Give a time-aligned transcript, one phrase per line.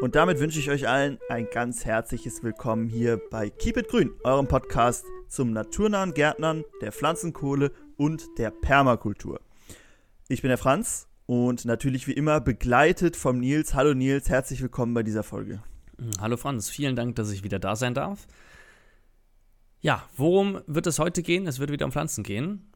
[0.00, 4.12] Und damit wünsche ich euch allen ein ganz herzliches Willkommen hier bei Keep It Grün,
[4.24, 9.42] eurem Podcast zum naturnahen Gärtnern, der Pflanzenkohle und der Permakultur.
[10.28, 13.74] Ich bin der Franz und natürlich wie immer begleitet vom Nils.
[13.74, 15.62] Hallo Nils, herzlich willkommen bei dieser Folge.
[16.18, 18.26] Hallo Franz, vielen Dank, dass ich wieder da sein darf.
[19.82, 21.46] Ja, worum wird es heute gehen?
[21.46, 22.72] Es wird wieder um Pflanzen gehen.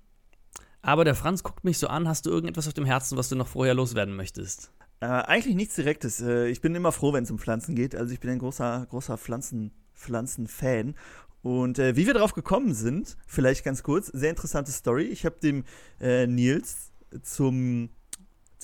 [0.83, 2.07] Aber der Franz guckt mich so an.
[2.07, 4.74] Hast du irgendetwas auf dem Herzen, was du noch vorher loswerden möchtest?
[5.01, 6.21] Äh, eigentlich nichts Direktes.
[6.21, 7.95] Äh, ich bin immer froh, wenn es um Pflanzen geht.
[7.95, 10.95] Also ich bin ein großer, großer Pflanzen, Pflanzenfan.
[11.43, 15.05] Und äh, wie wir darauf gekommen sind, vielleicht ganz kurz, sehr interessante Story.
[15.05, 15.65] Ich habe dem
[16.01, 16.91] äh, Nils
[17.23, 17.91] zum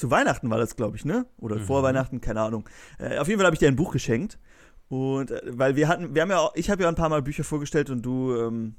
[0.01, 1.27] zu Weihnachten war das, glaube ich, ne?
[1.37, 1.65] Oder mhm.
[1.67, 2.67] vor Weihnachten, keine Ahnung.
[2.99, 4.39] Äh, auf jeden Fall habe ich dir ein Buch geschenkt.
[4.89, 7.21] Und äh, weil wir hatten, wir haben ja auch, ich habe ja ein paar Mal
[7.21, 8.77] Bücher vorgestellt und du, ähm,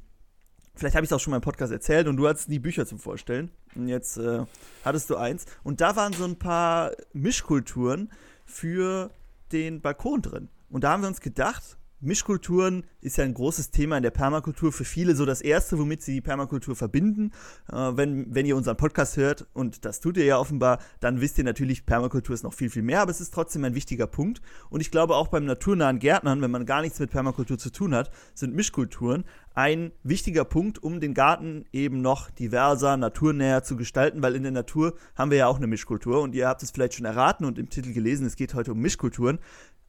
[0.76, 2.86] vielleicht habe ich es auch schon mal im Podcast erzählt und du hattest nie Bücher
[2.86, 3.52] zum Vorstellen.
[3.76, 4.46] Und jetzt äh,
[4.84, 5.46] hattest du eins.
[5.64, 8.12] Und da waren so ein paar Mischkulturen
[8.46, 9.12] für
[9.52, 10.50] den Balkon drin.
[10.70, 14.72] Und da haben wir uns gedacht, Mischkulturen ist ja ein großes Thema in der Permakultur.
[14.72, 17.32] Für viele so das Erste, womit sie die Permakultur verbinden.
[17.72, 21.38] Äh, wenn, wenn ihr unseren Podcast hört, und das tut ihr ja offenbar, dann wisst
[21.38, 24.42] ihr natürlich, Permakultur ist noch viel, viel mehr, aber es ist trotzdem ein wichtiger Punkt.
[24.72, 27.94] Und ich glaube auch beim naturnahen Gärtnern, wenn man gar nichts mit Permakultur zu tun
[27.94, 34.22] hat, sind Mischkulturen ein wichtiger Punkt, um den Garten eben noch diverser, naturnäher zu gestalten,
[34.22, 36.94] weil in der Natur haben wir ja auch eine Mischkultur und ihr habt es vielleicht
[36.94, 39.40] schon erraten und im Titel gelesen, es geht heute um Mischkulturen.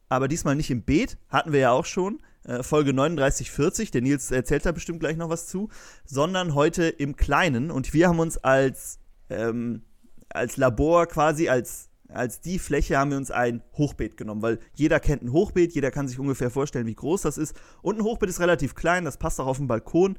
[0.09, 4.31] Aber diesmal nicht im Beet, hatten wir ja auch schon, äh, Folge 3940, der Nils
[4.31, 5.69] erzählt da bestimmt gleich noch was zu,
[6.05, 7.71] sondern heute im Kleinen.
[7.71, 9.83] Und wir haben uns als, ähm,
[10.29, 14.99] als Labor quasi, als, als die Fläche haben wir uns ein Hochbeet genommen, weil jeder
[14.99, 18.29] kennt ein Hochbeet, jeder kann sich ungefähr vorstellen, wie groß das ist und ein Hochbeet
[18.29, 20.17] ist relativ klein, das passt auch auf den Balkon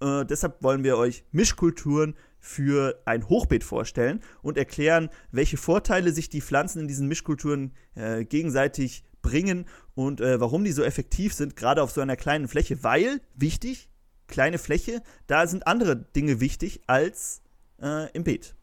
[0.00, 6.30] äh, deshalb wollen wir euch Mischkulturen für ein Hochbeet vorstellen und erklären, welche Vorteile sich
[6.30, 11.54] die Pflanzen in diesen Mischkulturen äh, gegenseitig bringen und äh, warum die so effektiv sind,
[11.54, 12.82] gerade auf so einer kleinen Fläche.
[12.82, 13.90] Weil, wichtig,
[14.26, 17.42] kleine Fläche, da sind andere Dinge wichtig als
[17.82, 18.54] äh, im Beet.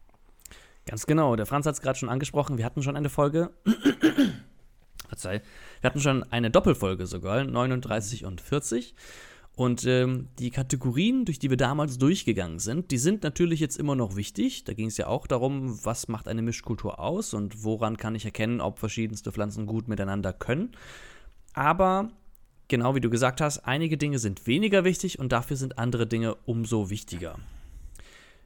[0.88, 1.36] Ganz genau.
[1.36, 2.56] Der Franz hat es gerade schon angesprochen.
[2.56, 3.50] Wir hatten schon eine Folge.
[5.08, 5.42] Verzeih.
[5.82, 8.94] Wir hatten schon eine Doppelfolge sogar, 39 und 40.
[9.54, 13.96] Und ähm, die Kategorien, durch die wir damals durchgegangen sind, die sind natürlich jetzt immer
[13.96, 14.64] noch wichtig.
[14.64, 18.24] Da ging es ja auch darum, was macht eine Mischkultur aus und woran kann ich
[18.24, 20.70] erkennen, ob verschiedenste Pflanzen gut miteinander können.
[21.52, 22.08] Aber
[22.68, 26.36] genau wie du gesagt hast, einige Dinge sind weniger wichtig und dafür sind andere Dinge
[26.46, 27.38] umso wichtiger.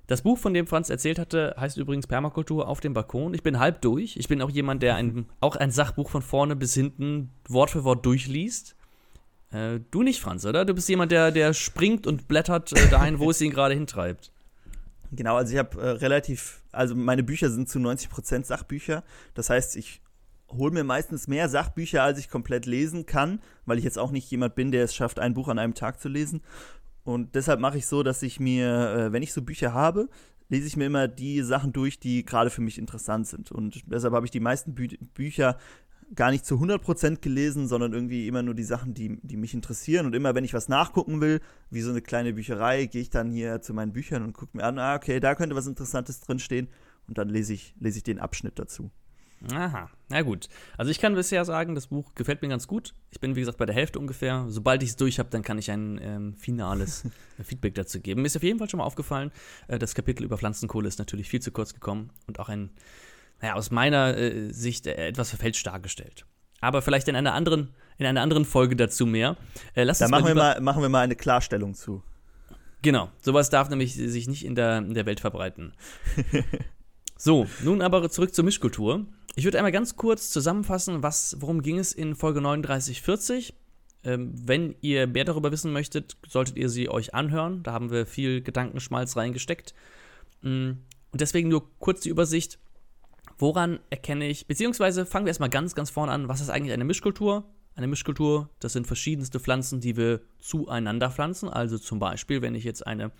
[0.06, 3.34] Das Buch, von dem Franz erzählt hatte, heißt übrigens Permakultur auf dem Balkon.
[3.34, 4.16] Ich bin halb durch.
[4.16, 7.84] Ich bin auch jemand, der ein, auch ein Sachbuch von vorne bis hinten Wort für
[7.84, 8.76] Wort durchliest.
[9.52, 10.64] Äh, du nicht, Franz, oder?
[10.64, 14.32] Du bist jemand, der, der springt und blättert äh, dahin, wo es ihn gerade hintreibt.
[15.12, 19.04] Genau, also ich habe äh, relativ, also meine Bücher sind zu 90% Sachbücher.
[19.34, 20.00] Das heißt, ich
[20.48, 24.30] hole mir meistens mehr Sachbücher, als ich komplett lesen kann, weil ich jetzt auch nicht
[24.30, 26.42] jemand bin, der es schafft, ein Buch an einem Tag zu lesen.
[27.04, 30.08] Und deshalb mache ich so, dass ich mir, äh, wenn ich so Bücher habe,
[30.48, 33.50] lese ich mir immer die Sachen durch, die gerade für mich interessant sind.
[33.50, 35.56] Und deshalb habe ich die meisten Bü Bücher
[36.14, 40.04] gar nicht zu 100% gelesen, sondern irgendwie immer nur die Sachen, die, die mich interessieren.
[40.06, 41.40] Und immer, wenn ich was nachgucken will,
[41.70, 44.64] wie so eine kleine Bücherei, gehe ich dann hier zu meinen Büchern und gucke mir
[44.64, 46.68] an, ah, okay, da könnte was Interessantes drinstehen.
[47.08, 48.90] Und dann lese ich, lese ich den Abschnitt dazu.
[49.50, 50.48] Aha, na gut.
[50.76, 52.94] Also ich kann bisher sagen, das Buch gefällt mir ganz gut.
[53.10, 54.44] Ich bin, wie gesagt, bei der Hälfte ungefähr.
[54.48, 57.04] Sobald ich es durch habe, dann kann ich ein ähm, finales
[57.42, 58.22] Feedback dazu geben.
[58.22, 59.32] Mir ist auf jeden Fall schon mal aufgefallen,
[59.66, 62.70] äh, das Kapitel über Pflanzenkohle ist natürlich viel zu kurz gekommen und auch ein
[63.42, 66.24] naja, aus meiner äh, Sicht äh, etwas verfälscht dargestellt.
[66.60, 69.36] Aber vielleicht in einer anderen, in einer anderen Folge dazu mehr.
[69.74, 72.02] Äh, lass da machen, wir mal, machen wir mal eine Klarstellung zu.
[72.82, 75.72] Genau, sowas darf nämlich sich nicht in der, in der Welt verbreiten.
[77.16, 79.06] so, nun aber zurück zur Mischkultur.
[79.34, 83.54] Ich würde einmal ganz kurz zusammenfassen, was, worum ging es in Folge 3940.
[84.04, 87.62] Ähm, wenn ihr mehr darüber wissen möchtet, solltet ihr sie euch anhören.
[87.62, 89.74] Da haben wir viel Gedankenschmalz reingesteckt.
[90.42, 90.72] Mm,
[91.12, 92.58] und deswegen nur kurz die Übersicht.
[93.38, 96.84] Woran erkenne ich, beziehungsweise fangen wir erstmal ganz, ganz vorne an, was ist eigentlich eine
[96.84, 97.44] Mischkultur?
[97.74, 101.48] Eine Mischkultur, das sind verschiedenste Pflanzen, die wir zueinander pflanzen.
[101.48, 103.12] Also zum Beispiel, wenn ich jetzt eine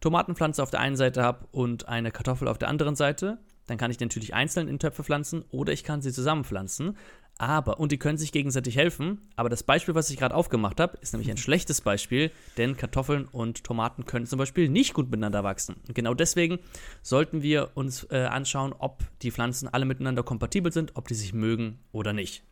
[0.00, 3.90] Tomatenpflanze auf der einen Seite habe und eine Kartoffel auf der anderen Seite, dann kann
[3.90, 6.96] ich die natürlich einzeln in Töpfe pflanzen oder ich kann sie zusammenpflanzen.
[7.38, 10.98] Aber, und die können sich gegenseitig helfen, aber das Beispiel, was ich gerade aufgemacht habe,
[11.00, 15.42] ist nämlich ein schlechtes Beispiel, denn Kartoffeln und Tomaten können zum Beispiel nicht gut miteinander
[15.42, 15.76] wachsen.
[15.88, 16.58] Und genau deswegen
[17.02, 21.32] sollten wir uns äh, anschauen, ob die Pflanzen alle miteinander kompatibel sind, ob die sich
[21.32, 22.44] mögen oder nicht.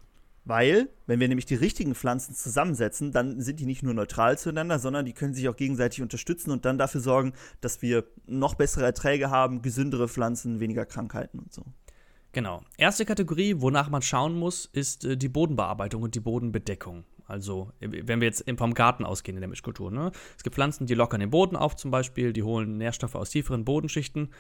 [0.45, 4.79] Weil, wenn wir nämlich die richtigen Pflanzen zusammensetzen, dann sind die nicht nur neutral zueinander,
[4.79, 8.85] sondern die können sich auch gegenseitig unterstützen und dann dafür sorgen, dass wir noch bessere
[8.85, 11.65] Erträge haben, gesündere Pflanzen, weniger Krankheiten und so.
[12.33, 12.63] Genau.
[12.79, 17.05] Erste Kategorie, wonach man schauen muss, ist äh, die Bodenbearbeitung und die Bodenbedeckung.
[17.27, 19.91] Also, äh, wenn wir jetzt vom Garten ausgehen in der Mischkultur.
[19.91, 20.13] Ne?
[20.37, 23.65] Es gibt Pflanzen, die lockern den Boden auf, zum Beispiel, die holen Nährstoffe aus tieferen
[23.65, 24.31] Bodenschichten.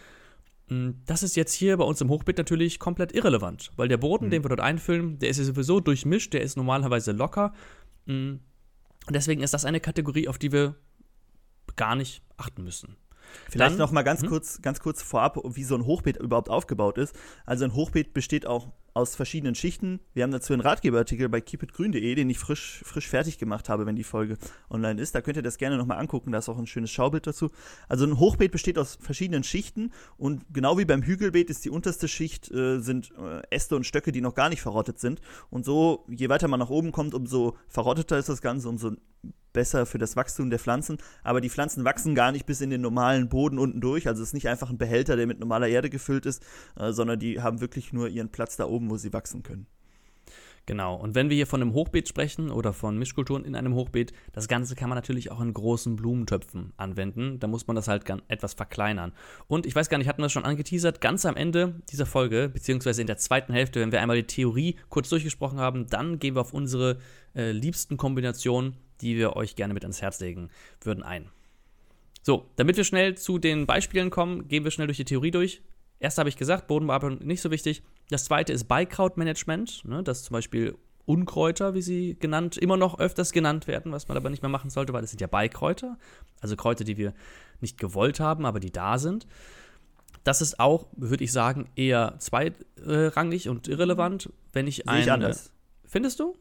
[0.70, 4.26] Hm, das ist jetzt hier bei uns im Hochbeet natürlich komplett irrelevant, weil der Boden,
[4.26, 4.30] mhm.
[4.30, 7.52] den wir dort einfüllen, der ist ja sowieso durchmischt, der ist normalerweise locker.
[8.06, 8.40] Hm,
[9.10, 10.76] deswegen ist das eine Kategorie, auf die wir
[11.76, 12.96] gar nicht achten müssen.
[13.48, 14.28] Vielleicht Dann, noch mal ganz hm?
[14.28, 17.16] kurz, ganz kurz vorab, wie so ein Hochbeet überhaupt aufgebaut ist.
[17.46, 20.00] Also ein Hochbeet besteht auch aus verschiedenen Schichten.
[20.14, 23.96] Wir haben dazu einen Ratgeberartikel bei keepitgrün.de, den ich frisch, frisch fertig gemacht habe, wenn
[23.96, 24.36] die Folge
[24.68, 25.14] online ist.
[25.14, 27.50] Da könnt ihr das gerne nochmal angucken, da ist auch ein schönes Schaubild dazu.
[27.88, 32.08] Also ein Hochbeet besteht aus verschiedenen Schichten und genau wie beim Hügelbeet ist die unterste
[32.08, 35.20] Schicht äh, sind äh, Äste und Stöcke, die noch gar nicht verrottet sind.
[35.50, 38.92] Und so, je weiter man nach oben kommt, umso verrotteter ist das Ganze, umso
[39.52, 40.98] besser für das Wachstum der Pflanzen.
[41.22, 44.06] Aber die Pflanzen wachsen gar nicht bis in den normalen Boden unten durch.
[44.06, 46.42] Also es ist nicht einfach ein Behälter, der mit normaler Erde gefüllt ist,
[46.76, 49.66] äh, sondern die haben wirklich nur ihren Platz da oben, wo sie wachsen können.
[50.66, 50.94] Genau.
[50.94, 54.46] Und wenn wir hier von einem Hochbeet sprechen oder von Mischkulturen in einem Hochbeet, das
[54.46, 57.40] Ganze kann man natürlich auch in großen Blumentöpfen anwenden.
[57.40, 59.12] Da muss man das halt etwas verkleinern.
[59.48, 62.50] Und ich weiß gar nicht, hatten wir das schon angeteasert, ganz am Ende dieser Folge,
[62.50, 66.36] beziehungsweise in der zweiten Hälfte, wenn wir einmal die Theorie kurz durchgesprochen haben, dann gehen
[66.36, 66.98] wir auf unsere
[67.34, 70.50] äh, liebsten Kombinationen die wir euch gerne mit ans Herz legen
[70.82, 71.30] würden, ein.
[72.22, 75.62] So, damit wir schnell zu den Beispielen kommen, gehen wir schnell durch die Theorie durch.
[76.00, 77.82] Erst habe ich gesagt, Bodenbearbeitung nicht so wichtig.
[78.08, 80.74] Das zweite ist Beikrautmanagement, ne, dass zum Beispiel
[81.04, 84.70] Unkräuter, wie sie genannt, immer noch öfters genannt werden, was man aber nicht mehr machen
[84.70, 85.98] sollte, weil das sind ja Beikräuter,
[86.40, 87.12] also Kräuter, die wir
[87.60, 89.26] nicht gewollt haben, aber die da sind.
[90.24, 95.02] Das ist auch, würde ich sagen, eher zweirangig und irrelevant, wenn ich ein.
[95.02, 95.52] Ich anders.
[95.84, 96.36] Findest du?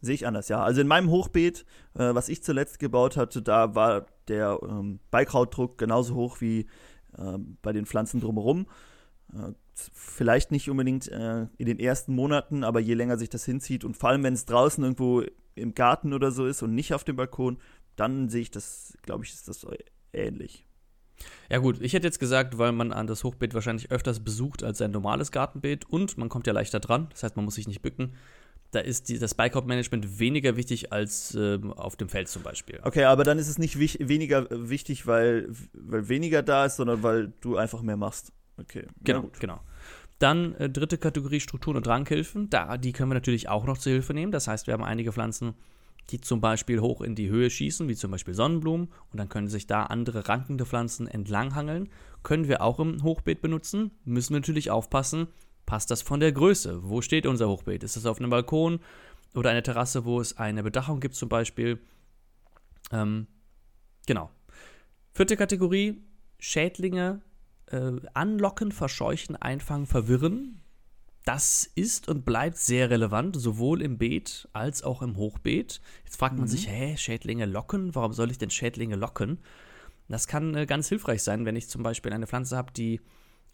[0.00, 0.62] Sehe ich anders, ja.
[0.62, 1.64] Also in meinem Hochbeet,
[1.94, 6.66] äh, was ich zuletzt gebaut hatte, da war der ähm, Beikrautdruck genauso hoch wie
[7.16, 8.66] äh, bei den Pflanzen drumherum.
[9.32, 9.52] Äh,
[9.92, 13.96] vielleicht nicht unbedingt äh, in den ersten Monaten, aber je länger sich das hinzieht und
[13.96, 15.24] vor allem, wenn es draußen irgendwo
[15.54, 17.58] im Garten oder so ist und nicht auf dem Balkon,
[17.96, 19.66] dann sehe ich das, glaube ich, ist das
[20.12, 20.64] ähnlich.
[21.48, 24.80] Ja gut, ich hätte jetzt gesagt, weil man an das Hochbeet wahrscheinlich öfters besucht als
[24.80, 27.82] ein normales Gartenbeet und man kommt ja leichter dran, das heißt, man muss sich nicht
[27.82, 28.14] bücken
[28.74, 32.80] da ist die, das Bikeout-Management weniger wichtig als äh, auf dem Feld zum Beispiel.
[32.82, 37.02] Okay, aber dann ist es nicht wich weniger wichtig, weil, weil weniger da ist, sondern
[37.02, 38.32] weil du einfach mehr machst.
[38.56, 38.86] Okay.
[39.02, 39.60] Genau, genau.
[40.18, 42.50] Dann äh, dritte Kategorie Strukturen und Rankhilfen.
[42.50, 44.32] Da, die können wir natürlich auch noch zur Hilfe nehmen.
[44.32, 45.54] Das heißt, wir haben einige Pflanzen,
[46.10, 49.48] die zum Beispiel hoch in die Höhe schießen, wie zum Beispiel Sonnenblumen, und dann können
[49.48, 51.88] sich da andere rankende Pflanzen entlanghangeln.
[52.22, 53.90] Können wir auch im Hochbeet benutzen.
[54.04, 55.28] Müssen wir natürlich aufpassen,
[55.66, 56.88] passt das von der Größe?
[56.88, 57.82] Wo steht unser Hochbeet?
[57.82, 58.80] Ist das auf einem Balkon
[59.34, 61.80] oder eine Terrasse, wo es eine Bedachung gibt zum Beispiel?
[62.92, 63.26] Ähm,
[64.06, 64.30] genau.
[65.12, 66.02] Vierte Kategorie,
[66.38, 67.22] Schädlinge
[67.74, 70.60] äh, anlocken, verscheuchen, einfangen, verwirren.
[71.24, 75.80] Das ist und bleibt sehr relevant, sowohl im Beet als auch im Hochbeet.
[76.04, 76.50] Jetzt fragt man mhm.
[76.50, 77.94] sich, hä, Schädlinge locken?
[77.94, 79.38] Warum soll ich denn Schädlinge locken?
[80.08, 83.00] Das kann äh, ganz hilfreich sein, wenn ich zum Beispiel eine Pflanze habe, die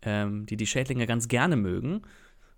[0.02, 2.02] ähm, die die Schädlinge ganz gerne mögen.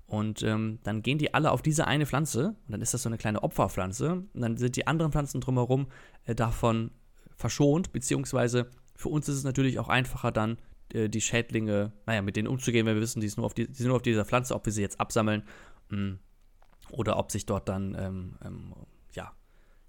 [0.07, 3.09] Und ähm, dann gehen die alle auf diese eine Pflanze und dann ist das so
[3.09, 4.25] eine kleine Opferpflanze.
[4.33, 5.87] Und dann sind die anderen Pflanzen drumherum
[6.25, 6.91] äh, davon
[7.35, 10.59] verschont, beziehungsweise für uns ist es natürlich auch einfacher dann,
[10.95, 13.67] äh, die Schädlinge, naja, mit denen umzugehen, wenn wir wissen, die, ist nur auf die,
[13.67, 15.45] die sind nur auf dieser Pflanze, ob wir sie jetzt absammeln
[15.91, 16.19] mh, mm,
[16.91, 18.75] oder ob sich dort dann, ähm, ähm,
[19.13, 19.33] ja,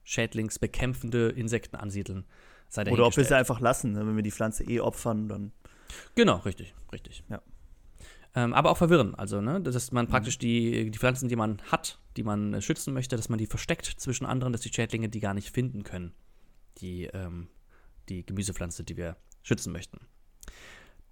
[0.04, 2.26] schädlingsbekämpfende Insekten ansiedeln.
[2.76, 4.00] Oder ob wir sie einfach lassen, ne?
[4.00, 5.52] wenn wir die Pflanze eh opfern, dann
[6.16, 7.24] Genau, richtig, richtig.
[7.30, 7.42] Ja.
[8.36, 10.10] Ähm, aber auch verwirren, also, ne, dass man mhm.
[10.10, 13.46] praktisch die, die Pflanzen, die man hat, die man äh, schützen möchte, dass man die
[13.46, 16.14] versteckt zwischen anderen, dass die Schädlinge die gar nicht finden können.
[16.80, 17.48] Die, ähm,
[18.10, 20.00] die Gemüsepflanze, die wir schützen möchten.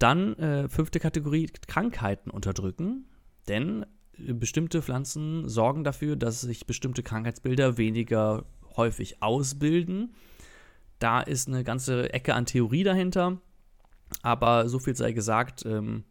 [0.02, 3.06] Dann äh, fünfte Kategorie, Krankheiten unterdrücken,
[3.46, 3.86] denn
[4.18, 8.44] äh, bestimmte Pflanzen sorgen dafür, dass sich bestimmte Krankheitsbilder weniger
[8.76, 10.12] häufig ausbilden.
[10.98, 13.40] Da ist eine ganze Ecke an Theorie dahinter.
[14.22, 16.02] Aber so viel sei gesagt, ähm,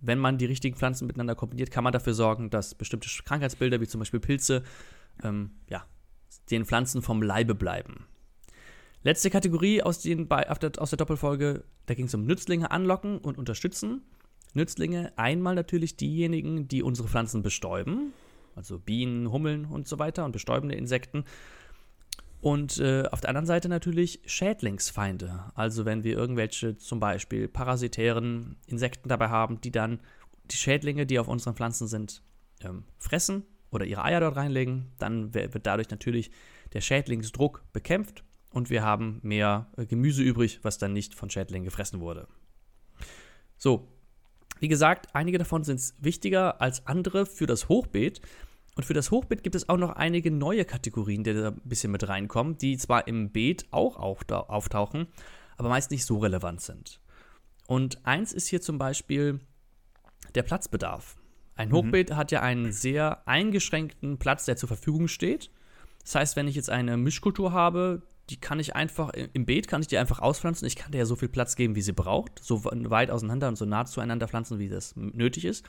[0.00, 3.86] wenn man die richtigen Pflanzen miteinander kombiniert, kann man dafür sorgen, dass bestimmte Krankheitsbilder, wie
[3.86, 4.64] zum Beispiel Pilze,
[5.22, 5.84] ähm, ja,
[6.50, 8.06] den Pflanzen vom Leibe bleiben.
[9.06, 14.02] Letzte Kategorie aus, den, aus der Doppelfolge, da ging es um Nützlinge anlocken und unterstützen.
[14.52, 18.12] Nützlinge, einmal natürlich diejenigen, die unsere Pflanzen bestäuben,
[18.56, 21.22] also Bienen, Hummeln und so weiter und bestäubende Insekten.
[22.40, 25.52] Und äh, auf der anderen Seite natürlich Schädlingsfeinde.
[25.54, 30.00] Also wenn wir irgendwelche zum Beispiel parasitären Insekten dabei haben, die dann
[30.50, 32.22] die Schädlinge, die auf unseren Pflanzen sind,
[32.60, 36.32] ähm, fressen oder ihre Eier dort reinlegen, dann wird dadurch natürlich
[36.72, 41.64] der Schädlingsdruck bekämpft und wir haben mehr äh, Gemüse übrig, was dann nicht von Schädlingen
[41.64, 42.26] gefressen wurde.
[43.56, 43.88] So,
[44.60, 48.20] Wie gesagt, einige davon sind wichtiger als andere für das Hochbeet.
[48.74, 51.92] Und für das Hochbeet gibt es auch noch einige neue Kategorien, die da ein bisschen
[51.92, 55.08] mit reinkommen, die zwar im Beet auch auftauchen,
[55.56, 57.00] aber meist nicht so relevant sind.
[57.66, 59.40] Und eins ist hier zum Beispiel
[60.34, 61.16] der Platzbedarf.
[61.54, 62.16] Ein Hochbeet mhm.
[62.16, 65.50] hat ja einen sehr eingeschränkten Platz, der zur Verfügung steht.
[66.02, 69.82] Das heißt, wenn ich jetzt eine Mischkultur habe, die kann ich einfach, im Beet kann
[69.82, 70.66] ich die einfach auspflanzen.
[70.66, 72.42] Ich kann der ja so viel Platz geben, wie sie braucht.
[72.42, 75.64] So weit auseinander und so nah zueinander pflanzen, wie das nötig ist.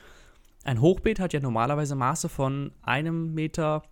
[0.64, 3.84] Ein Hochbeet hat ja normalerweise Maße von einem Meter,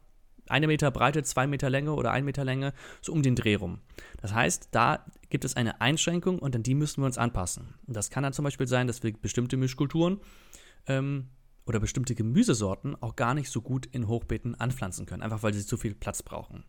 [0.49, 3.81] eine Meter Breite, zwei Meter Länge oder ein Meter Länge, so um den Dreh rum.
[4.21, 7.75] Das heißt, da gibt es eine Einschränkung und an die müssen wir uns anpassen.
[7.87, 10.19] Und das kann dann zum Beispiel sein, dass wir bestimmte Mischkulturen
[10.89, 11.29] ähm,
[11.67, 15.65] oder bestimmte Gemüsesorten auch gar nicht so gut in Hochbeeten anpflanzen können, einfach weil sie
[15.65, 16.65] zu viel Platz brauchen.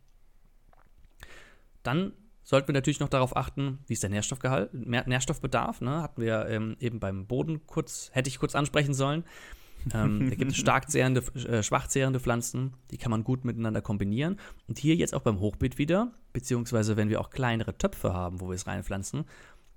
[1.88, 6.02] Dann sollten wir natürlich noch darauf achten, wie ist der Nährstoffgehalt, Nährstoffbedarf, ne?
[6.02, 9.24] hatten wir ähm, eben beim Boden kurz, hätte ich kurz ansprechen sollen.
[9.94, 13.80] ähm, da gibt es stark zehrende, äh, schwach zehrende Pflanzen, die kann man gut miteinander
[13.80, 14.38] kombinieren.
[14.66, 18.48] Und hier jetzt auch beim Hochbeet wieder, beziehungsweise wenn wir auch kleinere Töpfe haben, wo
[18.48, 19.24] wir es reinpflanzen,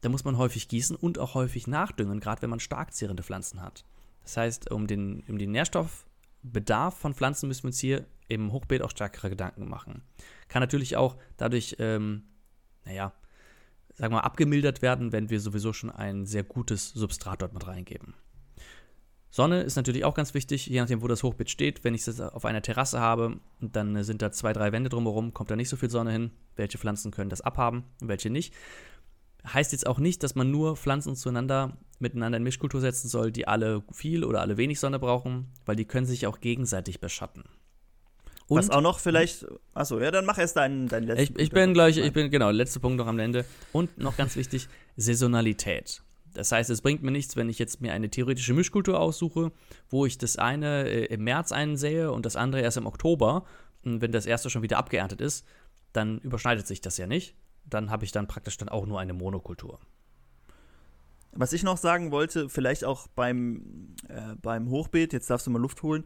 [0.01, 3.61] da muss man häufig gießen und auch häufig nachdüngen, gerade wenn man stark zehrende Pflanzen
[3.61, 3.85] hat.
[4.23, 8.81] Das heißt, um den, um den Nährstoffbedarf von Pflanzen müssen wir uns hier im Hochbeet
[8.81, 10.03] auch stärkere Gedanken machen.
[10.47, 12.23] Kann natürlich auch dadurch, ähm,
[12.85, 13.13] naja,
[13.95, 17.67] sagen wir mal, abgemildert werden, wenn wir sowieso schon ein sehr gutes Substrat dort mit
[17.67, 18.13] reingeben.
[19.29, 21.83] Sonne ist natürlich auch ganz wichtig, je nachdem, wo das Hochbeet steht.
[21.83, 25.51] Wenn ich es auf einer Terrasse habe, dann sind da zwei, drei Wände drumherum, kommt
[25.51, 26.31] da nicht so viel Sonne hin.
[26.55, 28.53] Welche Pflanzen können das abhaben und welche nicht?
[29.45, 33.47] Heißt jetzt auch nicht, dass man nur Pflanzen zueinander miteinander in Mischkultur setzen soll, die
[33.47, 37.43] alle viel oder alle wenig Sonne brauchen, weil die können sich auch gegenseitig beschatten.
[38.51, 41.51] Und, Was auch noch vielleicht, achso, ja, dann mach erst deinen, deinen letzten ich, ich
[41.51, 43.45] bin gleich, ich bin, genau, letzter Punkt noch am Ende.
[43.71, 44.67] Und noch ganz wichtig,
[44.97, 46.01] Saisonalität.
[46.33, 49.51] Das heißt, es bringt mir nichts, wenn ich jetzt mir eine theoretische Mischkultur aussuche,
[49.89, 53.45] wo ich das eine äh, im März einsähe und das andere erst im Oktober.
[53.83, 55.45] Und wenn das erste schon wieder abgeerntet ist,
[55.93, 59.13] dann überschneidet sich das ja nicht dann habe ich dann praktisch dann auch nur eine
[59.13, 59.79] Monokultur.
[61.33, 65.61] Was ich noch sagen wollte, vielleicht auch beim, äh, beim Hochbeet, jetzt darfst du mal
[65.61, 66.05] Luft holen,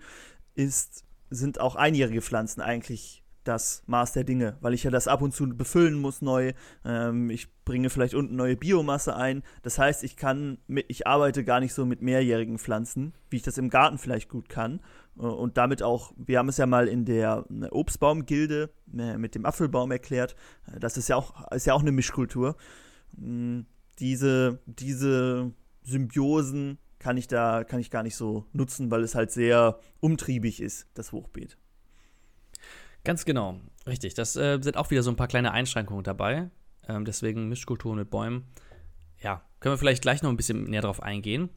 [0.54, 5.22] ist, sind auch einjährige Pflanzen eigentlich das Maß der Dinge, weil ich ja das ab
[5.22, 6.54] und zu befüllen muss neu.
[6.84, 9.44] Ähm, ich bringe vielleicht unten neue Biomasse ein.
[9.62, 13.58] Das heißt, ich kann, ich arbeite gar nicht so mit mehrjährigen Pflanzen, wie ich das
[13.58, 14.82] im Garten vielleicht gut kann.
[15.18, 19.36] Äh, und damit auch, wir haben es ja mal in der äh, Obstbaumgilde äh, mit
[19.36, 20.36] dem Apfelbaum erklärt.
[20.80, 22.56] Das ist ja auch, ist ja auch eine Mischkultur.
[23.16, 23.62] Mm,
[24.00, 25.52] diese, diese
[25.84, 30.60] Symbiosen kann ich da, kann ich gar nicht so nutzen, weil es halt sehr umtriebig
[30.60, 31.56] ist, das Hochbeet.
[33.04, 34.16] Ganz genau, richtig.
[34.16, 36.50] Das äh, sind auch wieder so ein paar kleine Einschränkungen dabei.
[36.88, 38.46] Ähm, deswegen Mischkulturen mit Bäumen.
[39.22, 41.50] Ja, können wir vielleicht gleich noch ein bisschen näher drauf eingehen.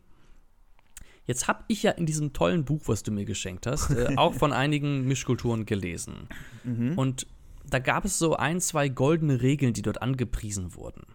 [1.24, 4.34] Jetzt habe ich ja in diesem tollen Buch, was du mir geschenkt hast, äh, auch
[4.34, 6.28] von einigen Mischkulturen gelesen.
[6.64, 6.98] Mhm.
[6.98, 7.26] Und
[7.64, 11.06] da gab es so ein, zwei goldene Regeln, die dort angepriesen wurden.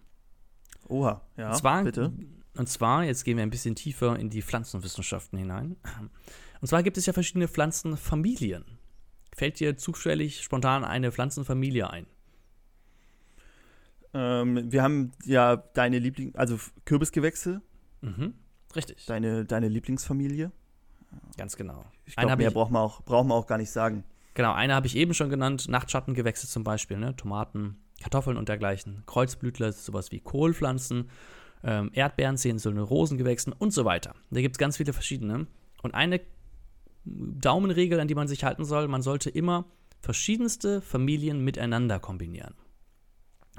[0.88, 2.12] Oha, ja, und zwar, bitte.
[2.56, 5.76] Und zwar, jetzt gehen wir ein bisschen tiefer in die Pflanzenwissenschaften hinein.
[6.62, 8.64] Und zwar gibt es ja verschiedene Pflanzenfamilien.
[9.36, 12.06] Fällt dir zufällig spontan eine Pflanzenfamilie ein?
[14.14, 17.62] Ähm, wir haben ja deine Liebling, also Kürbisgewächse.
[18.02, 18.36] Mhm,
[18.76, 19.06] richtig.
[19.08, 20.52] Deine, deine Lieblingsfamilie.
[21.38, 21.86] Ganz genau.
[22.06, 24.04] Ich glaube, mehr braucht man, auch, braucht man auch gar nicht sagen.
[24.36, 27.16] Genau, eine habe ich eben schon genannt, Nachtschattengewächse zum Beispiel, ne?
[27.16, 29.04] Tomaten, Kartoffeln und dergleichen.
[29.06, 31.10] Kreuzblütler, sowas wie Kohlpflanzen,
[31.64, 34.16] ähm, Erdbeeren eine Rosengewächsen und so weiter.
[34.32, 35.48] Da gibt es ganz viele verschiedene.
[35.82, 36.22] Und eine
[37.06, 38.88] Daumenregel, an die man sich halten soll.
[38.88, 39.66] Man sollte immer
[40.00, 42.56] verschiedenste Familien miteinander kombinieren.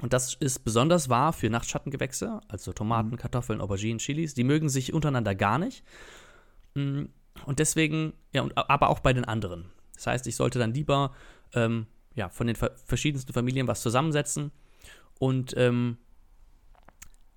[0.01, 3.17] Und das ist besonders wahr für Nachtschattengewächse, also Tomaten, mhm.
[3.17, 4.33] Kartoffeln, Auberginen, Chilis.
[4.33, 5.83] Die mögen sich untereinander gar nicht.
[6.73, 7.05] Mm,
[7.45, 9.65] und deswegen, ja, und, aber auch bei den anderen.
[9.93, 11.13] Das heißt, ich sollte dann lieber
[11.53, 14.51] ähm, ja, von den verschiedensten Familien was zusammensetzen.
[15.17, 15.97] Und ähm,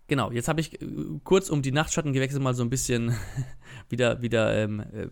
[0.09, 0.87] genau, jetzt habe ich äh,
[1.23, 3.17] kurz um die Nachtschattengewächse mal so ein bisschen
[3.89, 5.09] wieder, wieder ähm, äh,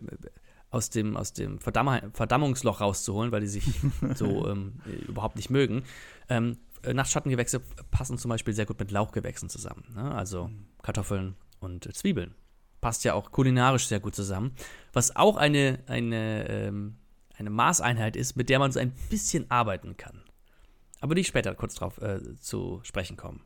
[0.69, 3.63] aus dem, aus dem Verdamm Verdammungsloch rauszuholen, weil die sich
[4.15, 5.83] so ähm, überhaupt nicht mögen.
[6.27, 7.61] Ähm, Nachtschattengewächse
[7.91, 9.83] passen zum Beispiel sehr gut mit Lauchgewächsen zusammen.
[9.95, 10.13] Ne?
[10.13, 10.65] Also mhm.
[10.81, 12.35] Kartoffeln und Zwiebeln.
[12.81, 14.53] Passt ja auch kulinarisch sehr gut zusammen.
[14.93, 16.97] Was auch eine, eine, ähm,
[17.35, 20.21] eine Maßeinheit ist, mit der man so ein bisschen arbeiten kann.
[20.99, 23.41] Aber die später kurz drauf äh, zu sprechen kommen.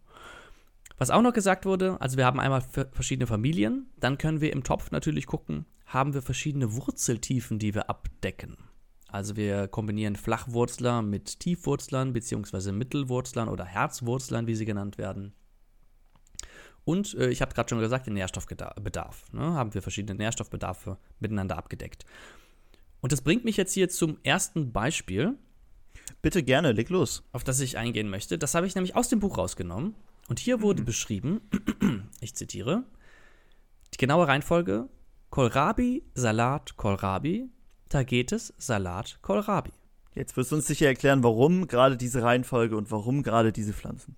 [1.02, 4.64] Was auch noch gesagt wurde, also wir haben einmal verschiedene Familien, dann können wir im
[4.64, 8.56] Topf natürlich gucken, haben wir verschiedene Wurzeltiefen, die wir abdecken.
[9.08, 12.72] Also wir kombinieren Flachwurzler mit Tiefwurzlern bzw.
[12.72, 15.34] Mittelwurzlern oder Herzwurzlern, wie sie genannt werden.
[16.84, 19.24] Und äh, ich habe gerade schon gesagt, den Nährstoffbedarf.
[19.34, 19.42] Ne?
[19.42, 22.06] Haben wir verschiedene Nährstoffbedarfe miteinander abgedeckt.
[23.00, 25.36] Und das bringt mich jetzt hier zum ersten Beispiel.
[26.22, 27.24] Bitte gerne, leg los.
[27.32, 28.38] Auf das ich eingehen möchte.
[28.38, 29.96] Das habe ich nämlich aus dem Buch rausgenommen.
[30.32, 30.86] Und hier wurde mhm.
[30.86, 31.42] beschrieben,
[32.22, 32.86] ich zitiere,
[33.94, 34.88] die genaue Reihenfolge:
[35.30, 37.50] Kohlrabi, Salat, Kohlrabi,
[37.90, 39.74] Tagetes, Salat, Kohlrabi.
[40.16, 44.16] Jetzt wirst du uns sicher erklären, warum gerade diese Reihenfolge und warum gerade diese Pflanzen.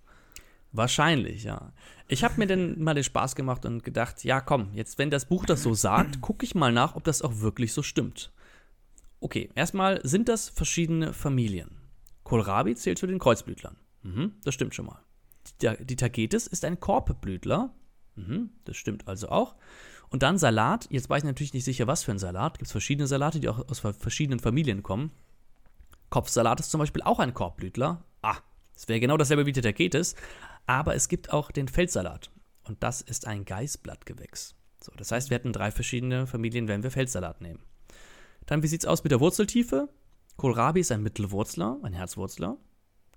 [0.71, 1.73] Wahrscheinlich, ja.
[2.07, 5.25] Ich habe mir dann mal den Spaß gemacht und gedacht, ja komm, jetzt wenn das
[5.25, 8.31] Buch das so sagt, gucke ich mal nach, ob das auch wirklich so stimmt.
[9.19, 11.71] Okay, erstmal sind das verschiedene Familien.
[12.23, 13.77] Kohlrabi zählt zu den Kreuzblütlern.
[14.03, 14.99] Mhm, das stimmt schon mal.
[15.61, 17.73] Die, die Tagetes ist ein Korbblütler.
[18.15, 19.55] Mhm, das stimmt also auch.
[20.09, 20.87] Und dann Salat.
[20.91, 22.59] Jetzt war ich natürlich nicht sicher, was für ein Salat.
[22.59, 25.11] Gibt es verschiedene Salate, die auch aus verschiedenen Familien kommen.
[26.09, 28.05] Kopfsalat ist zum Beispiel auch ein Korbblütler.
[28.21, 28.37] Ah,
[28.75, 30.15] das wäre genau dasselbe wie der Tagetes.
[30.67, 32.29] Aber es gibt auch den Feldsalat.
[32.65, 34.55] Und das ist ein Geißblattgewächs.
[34.79, 37.63] So, das heißt, wir hätten drei verschiedene Familien, wenn wir Feldsalat nehmen.
[38.45, 39.89] Dann, wie sieht es aus mit der Wurzeltiefe?
[40.37, 42.57] Kohlrabi ist ein Mittelwurzler, ein Herzwurzler.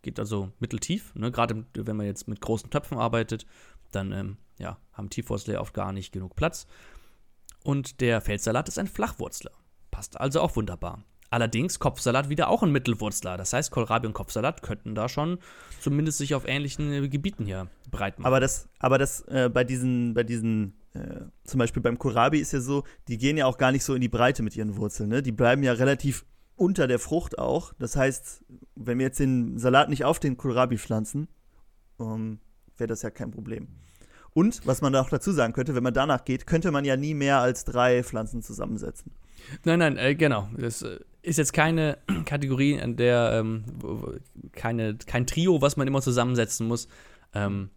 [0.06, 1.12] Geht also mitteltief.
[1.16, 1.32] Ne?
[1.32, 3.44] Gerade wenn man jetzt mit großen Töpfen arbeitet,
[3.90, 6.68] dann ähm, ja, haben Tiefwurzler oft gar nicht genug Platz.
[7.64, 9.50] Und der Feldsalat ist ein Flachwurzler.
[9.90, 11.02] Passt also auch wunderbar.
[11.28, 13.36] Allerdings Kopfsalat wieder auch ein Mittelwurzler.
[13.36, 15.40] Das heißt, Kohlrabi und Kopfsalat könnten da schon
[15.80, 18.28] zumindest sich auf ähnlichen äh, Gebieten hier breit machen.
[18.28, 22.52] Aber das, aber das äh, bei diesen, bei diesen, äh, zum Beispiel beim Kohlrabi ist
[22.52, 25.08] ja so, die gehen ja auch gar nicht so in die Breite mit ihren Wurzeln.
[25.08, 25.20] Ne?
[25.20, 26.24] Die bleiben ja relativ
[26.56, 27.72] unter der Frucht auch.
[27.78, 28.44] Das heißt,
[28.74, 31.28] wenn wir jetzt den Salat nicht auf den Kohlrabi pflanzen,
[32.00, 32.38] ähm,
[32.76, 33.68] wäre das ja kein Problem.
[34.32, 37.14] Und was man auch dazu sagen könnte, wenn man danach geht, könnte man ja nie
[37.14, 39.12] mehr als drei Pflanzen zusammensetzen.
[39.64, 40.48] Nein, nein, äh, genau.
[40.56, 43.64] Das äh, ist jetzt keine Kategorie, in der ähm,
[44.52, 46.88] keine, kein Trio, was man immer zusammensetzen muss.
[47.32, 47.70] Ähm,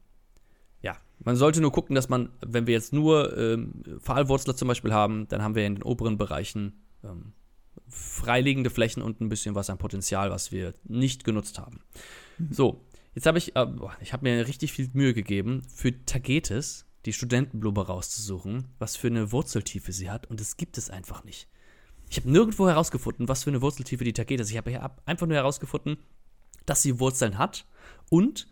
[0.81, 4.93] ja, man sollte nur gucken, dass man, wenn wir jetzt nur ähm, Pfahlwurzler zum Beispiel
[4.93, 7.33] haben, dann haben wir in den oberen Bereichen ähm,
[7.87, 11.81] freiliegende Flächen und ein bisschen was an Potenzial, was wir nicht genutzt haben.
[12.37, 12.53] Mhm.
[12.53, 13.67] So, jetzt habe ich, äh,
[14.01, 19.31] ich habe mir richtig viel Mühe gegeben, für Tagetes die Studentenblume rauszusuchen, was für eine
[19.31, 21.47] Wurzeltiefe sie hat und es gibt es einfach nicht.
[22.09, 24.51] Ich habe nirgendwo herausgefunden, was für eine Wurzeltiefe die Tagetes ist.
[24.51, 25.97] Ich habe einfach nur herausgefunden,
[26.65, 27.65] dass sie Wurzeln hat
[28.09, 28.47] und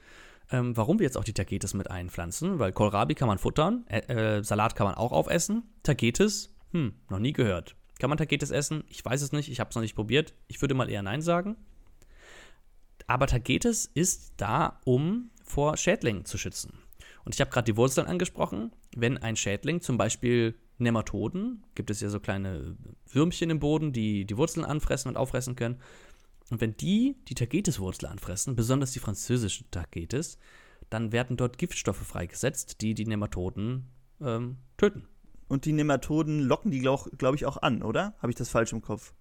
[0.50, 4.38] ähm, warum wir jetzt auch die Tagetes mit einpflanzen, weil Kohlrabi kann man futtern, äh,
[4.38, 7.76] äh, Salat kann man auch aufessen, Tagetes, hm, noch nie gehört.
[8.00, 8.84] Kann man Tagetes essen?
[8.90, 10.34] Ich weiß es nicht, ich habe es noch nicht probiert.
[10.48, 11.56] Ich würde mal eher Nein sagen.
[13.08, 16.74] Aber Tagetes ist da, um vor Schädlingen zu schützen.
[17.24, 18.72] Und ich habe gerade die Wurzeln angesprochen.
[18.96, 24.26] Wenn ein Schädling, zum Beispiel Nematoden, gibt es ja so kleine Würmchen im Boden, die
[24.26, 25.82] die Wurzeln anfressen und auffressen können.
[26.50, 30.38] Und wenn die die Tagetes-Wurzel anfressen, besonders die französische Tagetes,
[30.90, 33.88] dann werden dort Giftstoffe freigesetzt, die die Nematoden
[34.22, 35.08] ähm, töten.
[35.48, 38.16] Und die Nematoden locken die, glaube glaub ich, auch an, oder?
[38.20, 39.14] Habe ich das falsch im Kopf?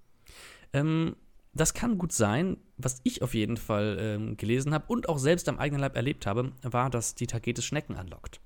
[0.73, 1.17] Ähm,
[1.53, 2.59] das kann gut sein.
[2.77, 6.27] Was ich auf jeden Fall ähm, gelesen habe und auch selbst am eigenen Leib erlebt
[6.27, 8.41] habe, war, dass die Tagetes Schnecken anlockt.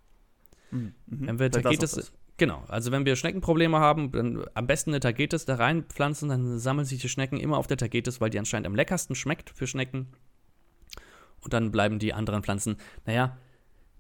[0.71, 0.95] Mhm.
[1.07, 5.57] Wenn wir Tagetes, genau, also wenn wir Schneckenprobleme haben, dann am besten eine Tagetes da
[5.57, 9.17] reinpflanzen, dann sammeln sich die Schnecken immer auf der Tagetes, weil die anscheinend am leckersten
[9.17, 10.07] schmeckt für Schnecken.
[11.41, 13.37] Und dann bleiben die anderen Pflanzen, naja,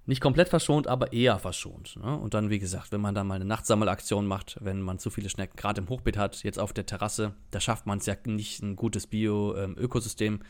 [0.06, 1.96] nicht komplett verschont, aber eher verschont.
[1.96, 2.16] Ne?
[2.16, 5.28] Und dann, wie gesagt, wenn man da mal eine Nachtsammelaktion macht, wenn man zu viele
[5.28, 8.62] Schnecken gerade im Hochbeet hat, jetzt auf der Terrasse, da schafft man es ja nicht,
[8.62, 10.40] ein gutes Bio-Ökosystem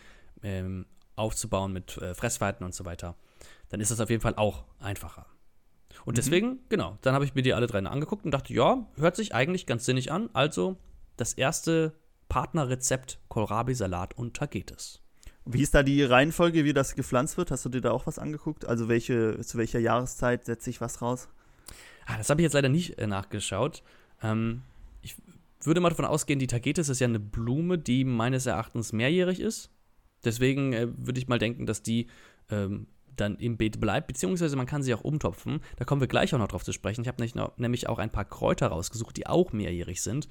[0.42, 0.86] ähm,
[1.16, 3.16] aufzubauen mit äh, Fressverhalten und so weiter.
[3.68, 5.26] Dann ist das auf jeden Fall auch einfacher.
[6.04, 6.16] Und mhm.
[6.16, 9.34] deswegen, genau, dann habe ich mir die alle drei angeguckt und dachte, ja, hört sich
[9.34, 10.30] eigentlich ganz sinnig an.
[10.32, 10.76] Also
[11.16, 11.94] das erste
[12.28, 14.99] Partnerrezept Kohlrabi-Salat und Tagetes.
[15.44, 17.50] Wie ist da die Reihenfolge, wie das gepflanzt wird?
[17.50, 18.66] Hast du dir da auch was angeguckt?
[18.66, 21.28] Also welche, zu welcher Jahreszeit setzt sich was raus?
[22.06, 23.82] Ah, das habe ich jetzt leider nicht äh, nachgeschaut.
[24.22, 24.62] Ähm,
[25.02, 25.16] ich
[25.62, 29.70] würde mal davon ausgehen, die Tagetes ist ja eine Blume, die meines Erachtens mehrjährig ist.
[30.24, 32.08] Deswegen äh, würde ich mal denken, dass die
[32.50, 35.60] ähm, dann im Beet bleibt, beziehungsweise man kann sie auch umtopfen.
[35.76, 37.02] Da kommen wir gleich auch noch drauf zu sprechen.
[37.02, 37.22] Ich habe
[37.56, 40.28] nämlich auch ein paar Kräuter rausgesucht, die auch mehrjährig sind.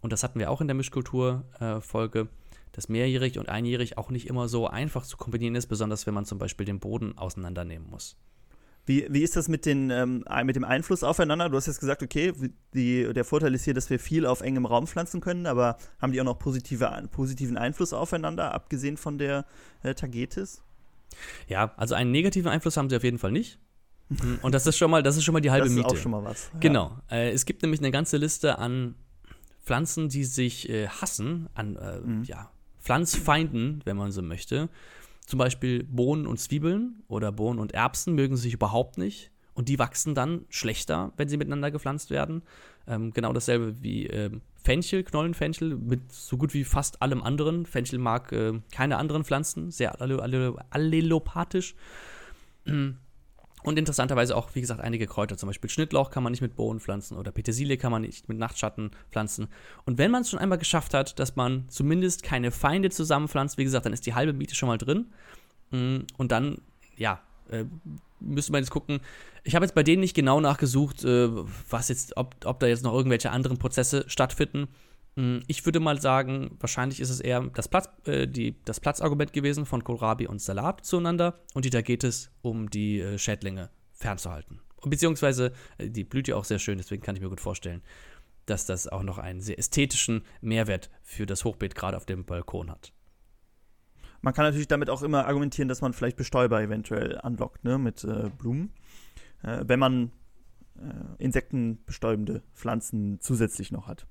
[0.00, 2.20] Und das hatten wir auch in der Mischkultur-Folge.
[2.20, 2.41] Äh,
[2.72, 6.24] dass mehrjährig und einjährig auch nicht immer so einfach zu kombinieren ist, besonders wenn man
[6.24, 8.16] zum Beispiel den Boden auseinandernehmen muss.
[8.84, 11.48] Wie, wie ist das mit, den, ähm, mit dem Einfluss aufeinander?
[11.48, 12.32] Du hast jetzt gesagt, okay,
[12.74, 16.12] die, der Vorteil ist hier, dass wir viel auf engem Raum pflanzen können, aber haben
[16.12, 19.44] die auch noch positive, positiven Einfluss aufeinander, abgesehen von der
[19.84, 20.62] äh, Tagetis?
[21.46, 23.58] Ja, also einen negativen Einfluss haben sie auf jeden Fall nicht.
[24.42, 25.82] Und das ist schon mal, das ist schon mal die halbe Miete.
[25.82, 26.50] Das ist auch schon mal was.
[26.54, 26.60] Ja.
[26.60, 26.98] Genau.
[27.10, 28.94] Äh, es gibt nämlich eine ganze Liste an
[29.64, 32.24] Pflanzen, die sich äh, hassen, an äh, mhm.
[32.24, 32.50] ja,
[32.82, 34.68] Pflanzfeinden, wenn man so möchte.
[35.26, 39.30] Zum Beispiel Bohnen und Zwiebeln oder Bohnen und Erbsen mögen sich überhaupt nicht.
[39.54, 42.42] und die wachsen dann schlechter, wenn sie miteinander gepflanzt werden.
[42.86, 47.66] Ähm, genau dasselbe wie ähm, Fenchel, Knollenfenchel, mit so gut wie fast allem anderen.
[47.66, 51.74] Fenchel mag äh, keine anderen Pflanzen, sehr allelopathisch.
[53.62, 55.36] Und interessanterweise auch, wie gesagt, einige Kräuter.
[55.36, 58.38] Zum Beispiel Schnittlauch kann man nicht mit Bohnen pflanzen oder Petersilie kann man nicht mit
[58.38, 59.48] Nachtschatten pflanzen.
[59.84, 63.64] Und wenn man es schon einmal geschafft hat, dass man zumindest keine Feinde zusammenpflanzt, wie
[63.64, 65.12] gesagt, dann ist die halbe Miete schon mal drin.
[65.70, 66.58] Mm, und dann,
[66.96, 67.20] ja,
[67.50, 67.64] äh,
[68.20, 69.00] müsste man jetzt gucken.
[69.44, 71.28] Ich habe jetzt bei denen nicht genau nachgesucht, äh,
[71.68, 74.68] was jetzt, ob, ob da jetzt noch irgendwelche anderen Prozesse stattfinden.
[75.16, 79.32] Mm, ich würde mal sagen, wahrscheinlich ist es eher das, Platz, äh, die, das Platzargument
[79.32, 81.40] gewesen von Kohlrabi und Salat zueinander.
[81.54, 84.60] Und da geht es um die äh, Schädlinge fernzuhalten.
[84.84, 87.82] Beziehungsweise, äh, die blüht ja auch sehr schön, deswegen kann ich mir gut vorstellen,
[88.46, 92.70] dass das auch noch einen sehr ästhetischen Mehrwert für das Hochbeet gerade auf dem Balkon
[92.70, 92.92] hat.
[94.20, 98.04] Man kann natürlich damit auch immer argumentieren, dass man vielleicht Bestäuber eventuell anlockt, ne, mit
[98.04, 98.72] äh, Blumen.
[99.42, 100.12] Äh, wenn man
[100.76, 104.06] äh, insektenbestäubende Pflanzen zusätzlich noch hat.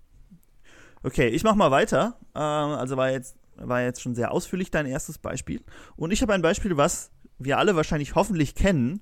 [1.04, 2.20] Okay, ich mach mal weiter.
[2.36, 5.64] Äh, also war jetzt, war jetzt schon sehr ausführlich dein erstes Beispiel.
[5.96, 9.02] Und ich habe ein Beispiel, was wir alle wahrscheinlich hoffentlich kennen.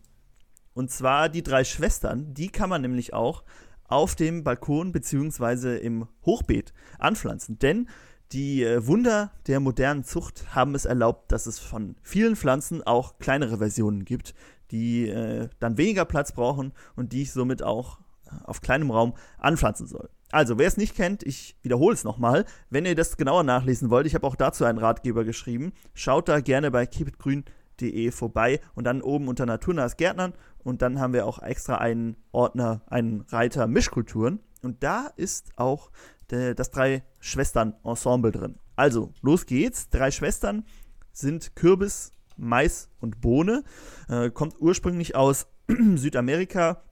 [0.74, 2.34] Und zwar die drei Schwestern.
[2.34, 3.44] Die kann man nämlich auch
[3.86, 5.78] auf dem Balkon bzw.
[5.78, 7.60] im Hochbeet anpflanzen.
[7.60, 7.90] Denn
[8.32, 13.18] die äh, Wunder der modernen Zucht haben es erlaubt, dass es von vielen Pflanzen auch
[13.18, 14.36] kleinere Versionen gibt,
[14.72, 19.16] die äh, dann weniger Platz brauchen und die ich somit auch äh, auf kleinem Raum
[19.40, 20.10] anpflanzen soll.
[20.32, 22.46] Also, wer es nicht kennt, ich wiederhole es nochmal.
[22.70, 25.74] Wenn ihr das genauer nachlesen wollt, ich habe auch dazu einen Ratgeber geschrieben.
[25.94, 30.34] Schaut da gerne bei keepitgrün.de vorbei und dann oben unter Naturnahes Gärtnern.
[30.64, 34.40] Und dann haben wir auch extra einen Ordner, einen Reiter Mischkulturen.
[34.62, 35.90] Und da ist auch
[36.28, 38.60] das Drei-Schwestern-Ensemble drin.
[38.76, 39.90] Also, los geht's.
[39.90, 40.64] Drei Schwestern
[41.12, 43.64] sind Kürbis, Mais und Bohne.
[44.08, 45.48] Äh, kommt ursprünglich aus
[45.96, 46.84] Südamerika,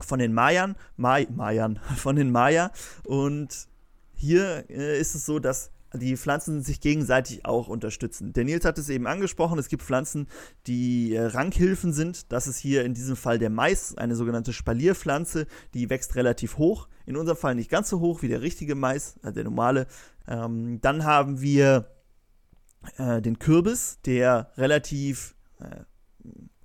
[0.00, 2.70] von den Mayern, May, Mayern, von den Maya.
[3.04, 3.68] Und
[4.14, 8.32] hier äh, ist es so, dass die Pflanzen sich gegenseitig auch unterstützen.
[8.34, 10.26] Der Nils hat es eben angesprochen, es gibt Pflanzen,
[10.66, 12.30] die äh, Rankhilfen sind.
[12.30, 16.88] Das ist hier in diesem Fall der Mais, eine sogenannte Spalierpflanze, die wächst relativ hoch.
[17.06, 19.86] In unserem Fall nicht ganz so hoch wie der richtige Mais, also der normale.
[20.26, 21.90] Ähm, dann haben wir
[22.98, 25.84] äh, den Kürbis, der relativ äh,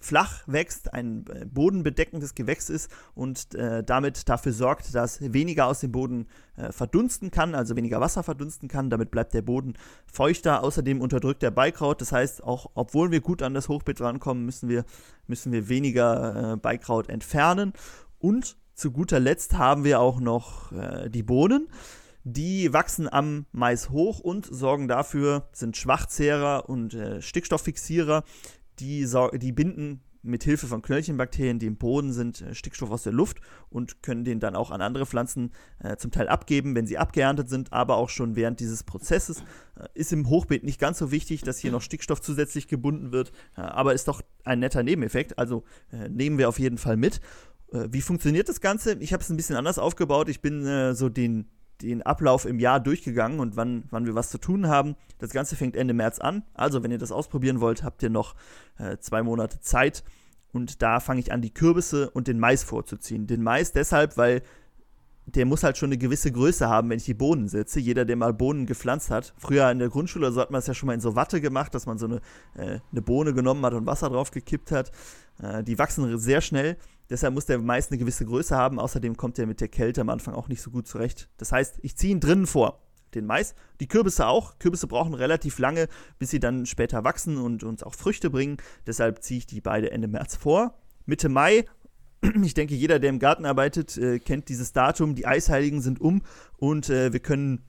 [0.04, 5.80] flach wächst, ein äh, bodenbedeckendes Gewächs ist und äh, damit dafür sorgt, dass weniger aus
[5.80, 8.89] dem Boden äh, verdunsten kann, also weniger Wasser verdunsten kann.
[8.89, 9.74] Damit bleibt der Boden
[10.06, 10.63] feuchter.
[10.63, 12.02] Außerdem unterdrückt der Beikraut.
[12.02, 14.84] Das heißt, auch obwohl wir gut an das Hochbeet rankommen, müssen wir,
[15.28, 17.74] müssen wir weniger äh, Beikraut entfernen.
[18.20, 21.70] Und zu guter Letzt haben wir auch noch äh, die Bohnen.
[22.26, 28.24] Die wachsen am Mais hoch und sorgen dafür, sind Schwachzehrer und äh, Stickstofffixierer,
[28.79, 33.13] die, die binden mit Hilfe von Knöllchenbakterien, die im Boden sind, äh, Stickstoff aus der
[33.13, 36.97] Luft und können den dann auch an andere Pflanzen äh, zum Teil abgeben, wenn sie
[36.97, 39.43] abgeerntet sind, aber auch schon während dieses Prozesses.
[39.75, 43.31] Äh, ist im Hochbeet nicht ganz so wichtig, dass hier noch Stickstoff zusätzlich gebunden wird,
[43.57, 47.19] äh, aber ist doch ein netter Nebeneffekt, also äh, nehmen wir auf jeden Fall mit.
[47.73, 48.93] Äh, wie funktioniert das Ganze?
[48.99, 50.29] Ich habe es ein bisschen anders aufgebaut.
[50.29, 51.49] Ich bin so den
[51.81, 54.95] den Ablauf im Jahr durchgegangen und wann, wann wir was zu tun haben.
[55.19, 56.43] Das Ganze fängt Ende März an.
[56.53, 58.36] Also, wenn ihr das ausprobieren wollt, habt ihr noch
[58.77, 60.03] äh, zwei Monate Zeit.
[60.51, 63.27] Und da fange ich an, die Kürbisse und den Mais vorzuziehen.
[63.27, 64.43] Den Mais deshalb, weil
[65.25, 67.79] der muss halt schon eine gewisse Größe haben, wenn ich die Bohnen setze.
[67.79, 69.33] Jeder, der mal Bohnen gepflanzt hat.
[69.38, 71.73] Früher in der Grundschule, so hat man es ja schon mal in so Watte gemacht,
[71.73, 72.15] dass man so eine,
[72.55, 74.91] äh, eine Bohne genommen hat und Wasser drauf gekippt hat.
[75.41, 76.77] Äh, die wachsen sehr schnell.
[77.09, 78.79] Deshalb muss der Mais eine gewisse Größe haben.
[78.79, 81.29] Außerdem kommt er mit der Kälte am Anfang auch nicht so gut zurecht.
[81.38, 82.81] Das heißt, ich ziehe ihn drinnen vor.
[83.15, 83.53] Den Mais.
[83.79, 84.57] Die Kürbisse auch.
[84.59, 88.57] Kürbisse brauchen relativ lange, bis sie dann später wachsen und uns auch Früchte bringen.
[88.88, 90.79] Deshalb ziehe ich die beide Ende März vor.
[91.05, 91.65] Mitte Mai
[92.43, 95.15] ich denke, jeder, der im Garten arbeitet, äh, kennt dieses Datum.
[95.15, 96.21] Die Eisheiligen sind um
[96.57, 97.62] und äh, wir können,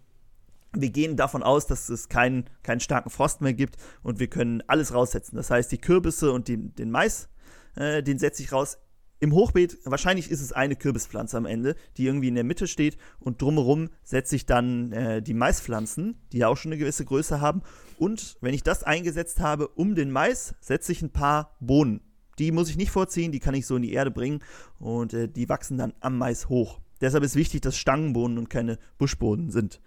[0.72, 4.62] wir gehen davon aus, dass es keinen, keinen starken Frost mehr gibt und wir können
[4.66, 5.36] alles raussetzen.
[5.36, 7.28] Das heißt, die Kürbisse und die, den Mais,
[7.76, 8.78] äh, den setze ich raus.
[9.20, 12.98] Im Hochbeet, wahrscheinlich ist es eine Kürbispflanze am Ende, die irgendwie in der Mitte steht
[13.20, 17.62] und drumherum setze ich dann die Maispflanzen, die ja auch schon eine gewisse Größe haben.
[17.96, 22.02] Und wenn ich das eingesetzt habe, um den Mais, setze ich ein paar Bohnen
[22.38, 24.40] die muss ich nicht vorziehen, die kann ich so in die Erde bringen
[24.78, 26.80] und äh, die wachsen dann am Mais hoch.
[27.00, 29.80] Deshalb ist wichtig, dass Stangenbohnen und keine Buschbohnen sind.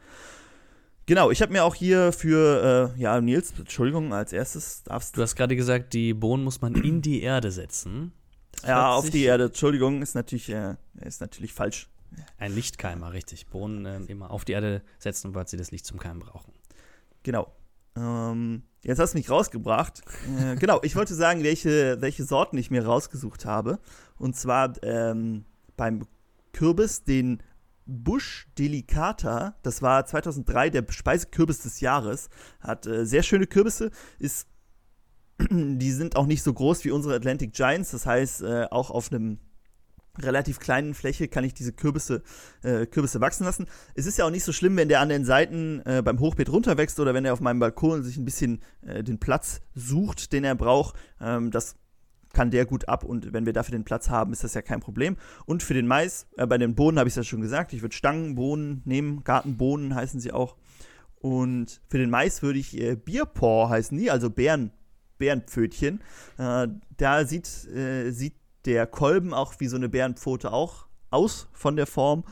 [1.07, 5.19] Genau, ich habe mir auch hier für, äh, ja, Nils, Entschuldigung, als erstes darfst du.
[5.19, 8.11] Du hast gerade gesagt, die Bohnen muss man in die Erde setzen.
[8.61, 11.89] Das ja, auf die Erde, Entschuldigung, ist natürlich, äh, ist natürlich falsch.
[12.37, 13.47] Ein Lichtkeimer, richtig.
[13.47, 16.51] Bohnen äh, immer auf die Erde setzen, weil sie das Licht zum Keimen brauchen.
[17.23, 17.53] Genau.
[17.97, 20.01] Ähm, jetzt hast du mich rausgebracht.
[20.39, 23.79] Äh, genau, ich wollte sagen, welche, welche Sorten ich mir rausgesucht habe.
[24.17, 26.05] Und zwar ähm, beim
[26.53, 27.41] Kürbis den
[27.85, 29.55] Busch Delicata.
[29.63, 32.29] Das war 2003 der Speisekürbis des Jahres.
[32.59, 34.47] Hat äh, sehr schöne Kürbisse, ist
[35.51, 37.91] die sind auch nicht so groß wie unsere Atlantic Giants.
[37.91, 39.39] Das heißt, äh, auch auf einem
[40.21, 42.23] relativ kleinen Fläche kann ich diese Kürbisse,
[42.63, 43.67] äh, Kürbisse wachsen lassen.
[43.95, 46.51] Es ist ja auch nicht so schlimm, wenn der an den Seiten äh, beim Hochbeet
[46.51, 50.43] runterwächst oder wenn er auf meinem Balkon sich ein bisschen äh, den Platz sucht, den
[50.43, 50.95] er braucht.
[51.21, 51.75] Ähm, das
[52.33, 54.79] kann der gut ab und wenn wir dafür den Platz haben, ist das ja kein
[54.79, 55.17] Problem.
[55.45, 57.81] Und für den Mais, äh, bei den Bohnen habe ich es ja schon gesagt, ich
[57.81, 60.55] würde Stangenbohnen nehmen, Gartenbohnen heißen sie auch.
[61.19, 64.71] Und für den Mais würde ich äh, Bierpaw heißen die, also Bären,
[65.17, 66.01] Bärenpfötchen.
[66.37, 68.35] Äh, da sieht, äh, sieht
[68.67, 72.25] der Kolben auch wie so eine Bärenpfote auch aus von der Form.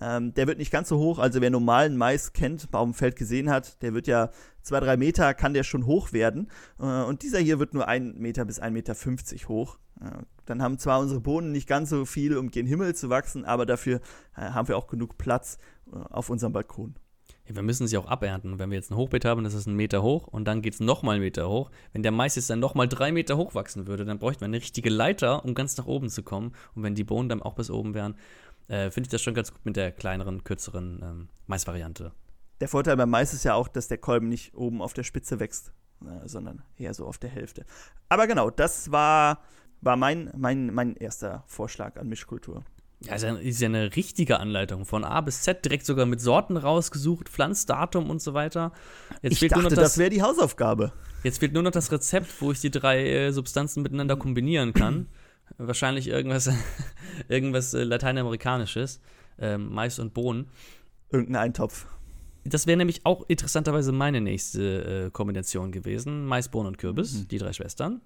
[0.00, 3.14] Ähm, der wird nicht ganz so hoch, also wer normalen Mais kennt, auf dem Feld
[3.14, 4.30] gesehen hat, der wird ja
[4.62, 6.50] zwei, drei Meter, kann der schon hoch werden.
[6.80, 9.76] Äh, und dieser hier wird nur ein Meter bis ein Meter fünfzig hoch.
[10.00, 13.44] Äh, dann haben zwar unsere Bohnen nicht ganz so viel, um gen Himmel zu wachsen,
[13.44, 14.00] aber dafür
[14.34, 15.58] äh, haben wir auch genug Platz
[15.92, 16.94] äh, auf unserem Balkon.
[17.46, 18.58] Wir müssen sie auch abernten.
[18.58, 20.80] Wenn wir jetzt ein Hochbeet haben, das ist ein Meter hoch und dann geht es
[20.80, 21.70] nochmal einen Meter hoch.
[21.92, 24.58] Wenn der Mais jetzt dann nochmal drei Meter hoch wachsen würde, dann bräuchten wir eine
[24.58, 26.54] richtige Leiter, um ganz nach oben zu kommen.
[26.74, 28.14] Und wenn die Bohnen dann auch bis oben wären,
[28.68, 32.12] äh, finde ich das schon ganz gut mit der kleineren, kürzeren ähm, Maisvariante.
[32.60, 35.40] Der Vorteil beim Mais ist ja auch, dass der Kolben nicht oben auf der Spitze
[35.40, 35.72] wächst,
[36.04, 37.66] äh, sondern eher so auf der Hälfte.
[38.08, 39.40] Aber genau, das war,
[39.80, 42.64] war mein, mein, mein erster Vorschlag an Mischkultur.
[43.06, 44.84] Ja, ist ja, ist ja eine richtige Anleitung.
[44.84, 48.72] Von A bis Z, direkt sogar mit Sorten rausgesucht, Pflanzdatum und so weiter.
[49.22, 50.92] Jetzt ich dachte, das, das wäre die Hausaufgabe.
[51.22, 55.08] Jetzt fehlt nur noch das Rezept, wo ich die drei äh, Substanzen miteinander kombinieren kann.
[55.58, 56.50] Wahrscheinlich irgendwas,
[57.28, 59.00] irgendwas äh, Lateinamerikanisches.
[59.38, 60.48] Ähm, Mais und Bohnen.
[61.10, 61.86] Irgendein Eintopf.
[62.44, 66.26] Das wäre nämlich auch interessanterweise meine nächste äh, Kombination gewesen.
[66.26, 67.28] Mais, Bohnen und Kürbis, mhm.
[67.28, 68.00] die drei Schwestern.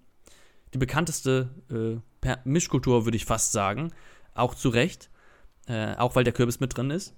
[0.75, 3.93] Die bekannteste äh, Mischkultur, würde ich fast sagen.
[4.37, 5.11] Auch zu Recht.
[5.69, 7.15] Äh, auch weil der Kürbis mit drin ist.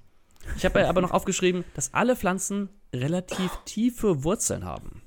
[0.56, 5.02] Ich habe aber noch aufgeschrieben, dass alle Pflanzen relativ tiefe Wurzeln haben.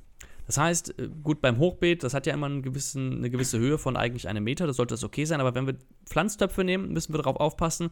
[0.45, 3.95] Das heißt, äh, gut, beim Hochbeet, das hat ja immer gewissen, eine gewisse Höhe von
[3.95, 7.17] eigentlich einem Meter, das sollte das okay sein, aber wenn wir Pflanztöpfe nehmen, müssen wir
[7.17, 7.89] darauf aufpassen,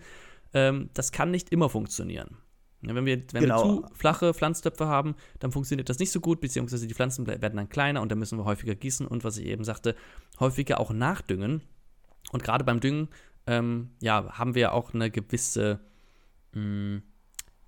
[0.54, 2.38] ähm, das kann nicht immer funktionieren.
[2.82, 3.82] Wenn wir, wenn genau.
[3.82, 7.58] wir zu flache Pflanztöpfe haben, dann funktioniert das nicht so gut, beziehungsweise die Pflanzen werden
[7.58, 9.96] dann kleiner und dann müssen wir häufiger gießen und was ich eben sagte,
[10.40, 11.62] häufiger auch nachdüngen.
[12.32, 13.10] Und gerade beim Düngen,
[13.50, 15.80] ähm, ja, haben wir auch eine gewisse
[16.54, 17.04] mh, mm,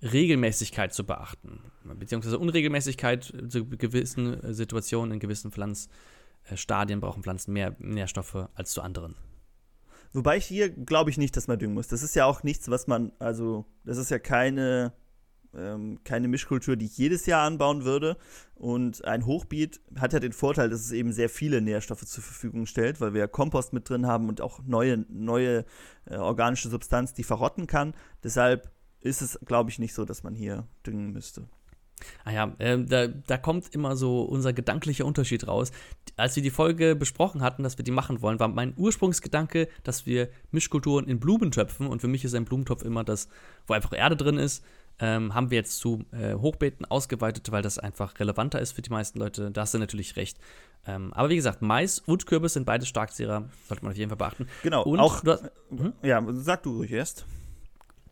[0.00, 7.74] Regelmäßigkeit zu beachten, beziehungsweise Unregelmäßigkeit zu gewissen äh, Situationen, in gewissen Pflanzstadien brauchen Pflanzen mehr
[7.78, 9.16] Nährstoffe als zu anderen.
[10.12, 11.88] Wobei ich hier glaube ich nicht, dass man düngen muss.
[11.88, 14.92] Das ist ja auch nichts, was man, also, das ist ja keine,
[15.56, 18.16] ähm, keine Mischkultur, die ich jedes Jahr anbauen würde.
[18.54, 22.66] Und ein Hochbeet hat ja den Vorteil, dass es eben sehr viele Nährstoffe zur Verfügung
[22.66, 25.64] stellt, weil wir ja Kompost mit drin haben und auch neue, neue
[26.06, 27.94] äh, organische Substanz, die verrotten kann.
[28.22, 31.48] Deshalb ist es, glaube ich, nicht so, dass man hier düngen müsste.
[32.24, 35.72] Ah ja, äh, da, da kommt immer so unser gedanklicher Unterschied raus.
[36.16, 40.06] Als wir die Folge besprochen hatten, dass wir die machen wollen, war mein Ursprungsgedanke, dass
[40.06, 41.86] wir Mischkulturen in Blumen töpfen.
[41.86, 43.28] Und für mich ist ein Blumentopf immer das,
[43.66, 44.64] wo einfach Erde drin ist.
[44.98, 48.90] Ähm, haben wir jetzt zu äh, Hochbeeten ausgeweitet, weil das einfach relevanter ist für die
[48.90, 49.50] meisten Leute.
[49.50, 50.38] Da hast du natürlich recht.
[50.86, 54.18] Ähm, aber wie gesagt, Mais und Kürbis sind beide Starkzehrer, sollte man auf jeden Fall
[54.18, 54.48] beachten.
[54.62, 55.24] Genau, und auch.
[55.24, 55.92] Hast, hm?
[56.02, 57.24] Ja, sag du ruhig erst.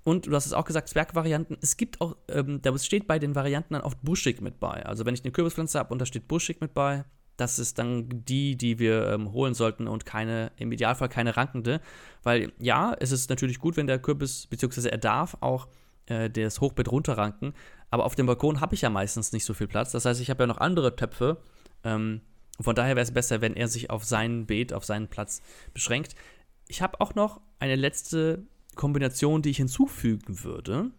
[0.03, 1.59] Und du hast es auch gesagt, Zwergvarianten.
[1.61, 4.85] Es gibt auch, ähm, da steht bei den Varianten dann oft buschig mit bei.
[4.87, 7.05] Also wenn ich eine Kürbispflanze habe und da steht buschig mit bei,
[7.37, 11.81] das ist dann die, die wir ähm, holen sollten und keine, im Idealfall keine rankende.
[12.23, 15.69] Weil ja, es ist natürlich gut, wenn der Kürbis, beziehungsweise er darf auch
[16.11, 17.55] äh, das Hochbeet runterranken,
[17.90, 19.92] aber auf dem Balkon habe ich ja meistens nicht so viel Platz.
[19.92, 21.38] Das heißt, ich habe ja noch andere Töpfe.
[21.85, 22.20] Ähm,
[22.61, 25.40] von daher wäre es besser, wenn er sich auf sein Beet, auf seinen Platz
[25.73, 26.14] beschränkt.
[26.68, 28.44] Ich habe auch noch eine letzte
[28.75, 30.90] Kombination, die ich hinzufügen würde.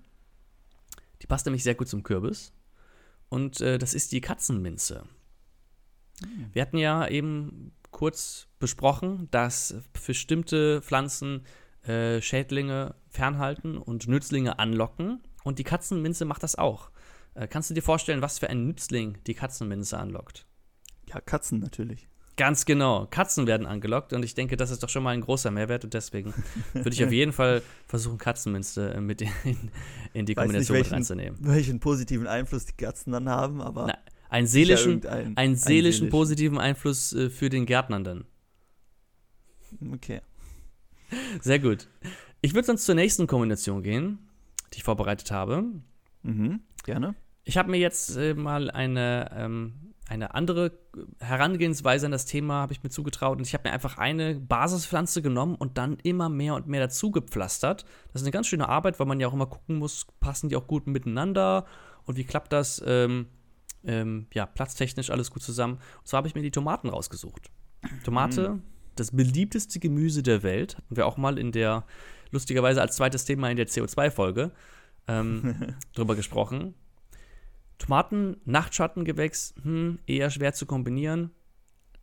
[1.22, 2.52] Die passt nämlich sehr gut zum Kürbis.
[3.30, 5.04] Und äh, das ist die Katzenminze.
[6.22, 6.50] Mhm.
[6.54, 11.46] Wir hatten ja eben kurz besprochen, dass bestimmte Pflanzen
[11.84, 15.22] äh, Schädlinge fernhalten und Nützlinge anlocken.
[15.44, 16.92] Und die Katzenminze macht das auch.
[17.34, 20.46] Äh, kannst du dir vorstellen, was für ein Nützling die Katzenminze anlockt?
[21.08, 22.08] Ja, Katzen natürlich.
[22.38, 23.08] Ganz genau.
[23.10, 25.94] Katzen werden angelockt und ich denke, das ist doch schon mal ein großer Mehrwert und
[25.94, 26.34] deswegen
[26.74, 29.30] würde ich auf jeden Fall versuchen, Katzenminze äh, mit in,
[30.14, 31.38] in die Kombination nicht, welchen, mit reinzunehmen.
[31.42, 33.88] Welchen positiven Einfluss die Katzen dann haben, aber.
[33.88, 33.98] Na,
[34.30, 38.26] einen seelischen, einen, einen seelischen positiven Einfluss äh, für den Gärtnernden.
[39.94, 40.22] Okay.
[41.42, 41.88] Sehr gut.
[42.42, 44.20] Ich würde sonst zur nächsten Kombination gehen,
[44.74, 45.64] die ich vorbereitet habe.
[46.24, 47.16] Mhm, gerne.
[47.44, 50.74] Ich habe mir jetzt äh, mal eine ähm, eine andere
[51.20, 55.22] Herangehensweise an das Thema habe ich mir zugetraut und ich habe mir einfach eine Basispflanze
[55.22, 57.86] genommen und dann immer mehr und mehr dazu gepflastert.
[58.12, 60.58] Das ist eine ganz schöne Arbeit, weil man ja auch immer gucken muss, passen die
[60.58, 61.66] auch gut miteinander
[62.04, 63.28] und wie klappt das, ähm,
[63.86, 65.76] ähm, ja, platztechnisch alles gut zusammen.
[65.76, 67.50] Und so habe ich mir die Tomaten rausgesucht.
[68.04, 68.64] Tomate, mm.
[68.98, 71.86] das beliebteste Gemüse der Welt, hatten wir auch mal in der,
[72.32, 74.52] lustigerweise als zweites Thema in der CO2-Folge
[75.08, 76.74] ähm, drüber gesprochen.
[77.78, 81.32] Tomaten, Nachtschattengewächs, hm, eher schwer zu kombinieren.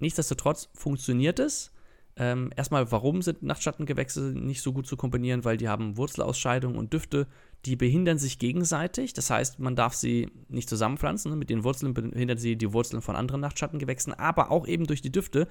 [0.00, 1.72] Nichtsdestotrotz funktioniert es.
[2.16, 5.44] Ähm, erstmal, warum sind Nachtschattengewächse nicht so gut zu kombinieren?
[5.44, 7.28] Weil die haben Wurzelausscheidungen und Düfte,
[7.64, 9.12] die behindern sich gegenseitig.
[9.12, 11.38] Das heißt, man darf sie nicht zusammenpflanzen.
[11.38, 15.12] Mit den Wurzeln behindern sie die Wurzeln von anderen Nachtschattengewächsen, aber auch eben durch die
[15.12, 15.46] Düfte.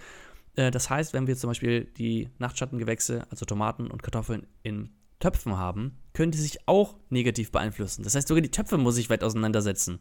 [0.58, 4.89] Äh, das heißt, wenn wir zum Beispiel die Nachtschattengewächse, also Tomaten und Kartoffeln, in
[5.20, 8.04] Töpfen haben, können die sich auch negativ beeinflussen.
[8.04, 10.00] Das heißt, sogar die Töpfe muss ich weit auseinandersetzen.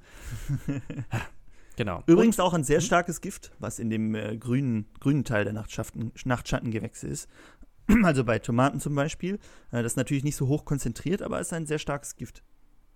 [1.76, 2.02] genau.
[2.06, 2.86] Übrigens Und, auch ein sehr hm?
[2.86, 7.28] starkes Gift, was in dem äh, grünen, grünen Teil der Nachtschattengewächse ist.
[8.02, 9.36] Also bei Tomaten zum Beispiel.
[9.70, 12.42] Äh, das ist natürlich nicht so hoch konzentriert, aber ist ein sehr starkes Gift.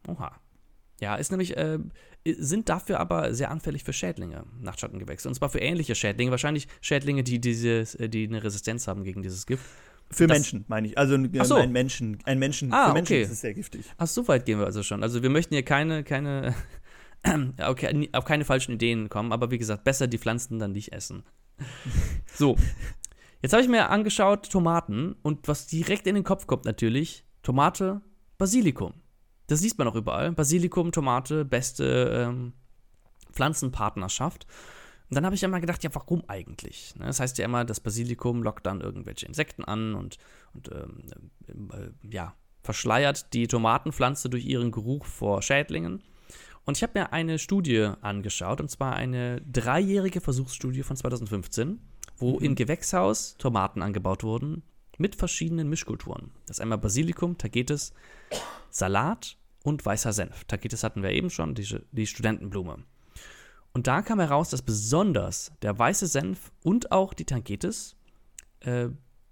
[0.08, 0.40] Oha.
[1.00, 1.78] Ja, ist nämlich, äh,
[2.26, 5.28] sind dafür aber sehr anfällig für Schädlinge, Nachtschattengewächse.
[5.28, 9.22] Und zwar für ähnliche Schädlinge, wahrscheinlich Schädlinge, die, dieses, äh, die eine Resistenz haben gegen
[9.22, 9.64] dieses Gift.
[10.10, 10.98] Für das, Menschen, meine ich.
[10.98, 11.54] Also ein, so.
[11.54, 13.22] ein Menschen, ein Menschen, ah, für Menschen okay.
[13.22, 13.86] ist es sehr giftig.
[13.96, 15.02] Ach, so weit gehen wir also schon.
[15.02, 16.54] Also wir möchten hier keine, keine,
[17.64, 21.22] okay, auf keine falschen Ideen kommen, aber wie gesagt, besser die Pflanzen dann nicht essen.
[22.34, 22.56] so.
[23.40, 28.02] Jetzt habe ich mir angeschaut Tomaten und was direkt in den Kopf kommt natürlich, Tomate,
[28.36, 28.94] Basilikum.
[29.50, 30.32] Das liest man auch überall.
[30.32, 32.52] Basilikum, Tomate, beste ähm,
[33.32, 34.46] Pflanzenpartnerschaft.
[35.08, 36.94] Und dann habe ich immer gedacht, ja, warum eigentlich?
[36.96, 37.06] Ne?
[37.06, 40.18] Das heißt ja immer, das Basilikum lockt dann irgendwelche Insekten an und,
[40.54, 46.04] und ähm, äh, ja, verschleiert die Tomatenpflanze durch ihren Geruch vor Schädlingen.
[46.64, 51.80] Und ich habe mir eine Studie angeschaut, und zwar eine dreijährige Versuchsstudie von 2015,
[52.18, 52.44] wo mhm.
[52.44, 54.62] im Gewächshaus Tomaten angebaut wurden
[54.96, 56.30] mit verschiedenen Mischkulturen.
[56.46, 57.94] Das ist einmal Basilikum, Tagetes,
[58.70, 60.44] Salat und weißer Senf.
[60.44, 62.84] Tagetes hatten wir eben schon, die, die Studentenblume.
[63.72, 67.96] Und da kam heraus, dass besonders der weiße Senf und auch die Tangetes
[68.60, 68.88] äh,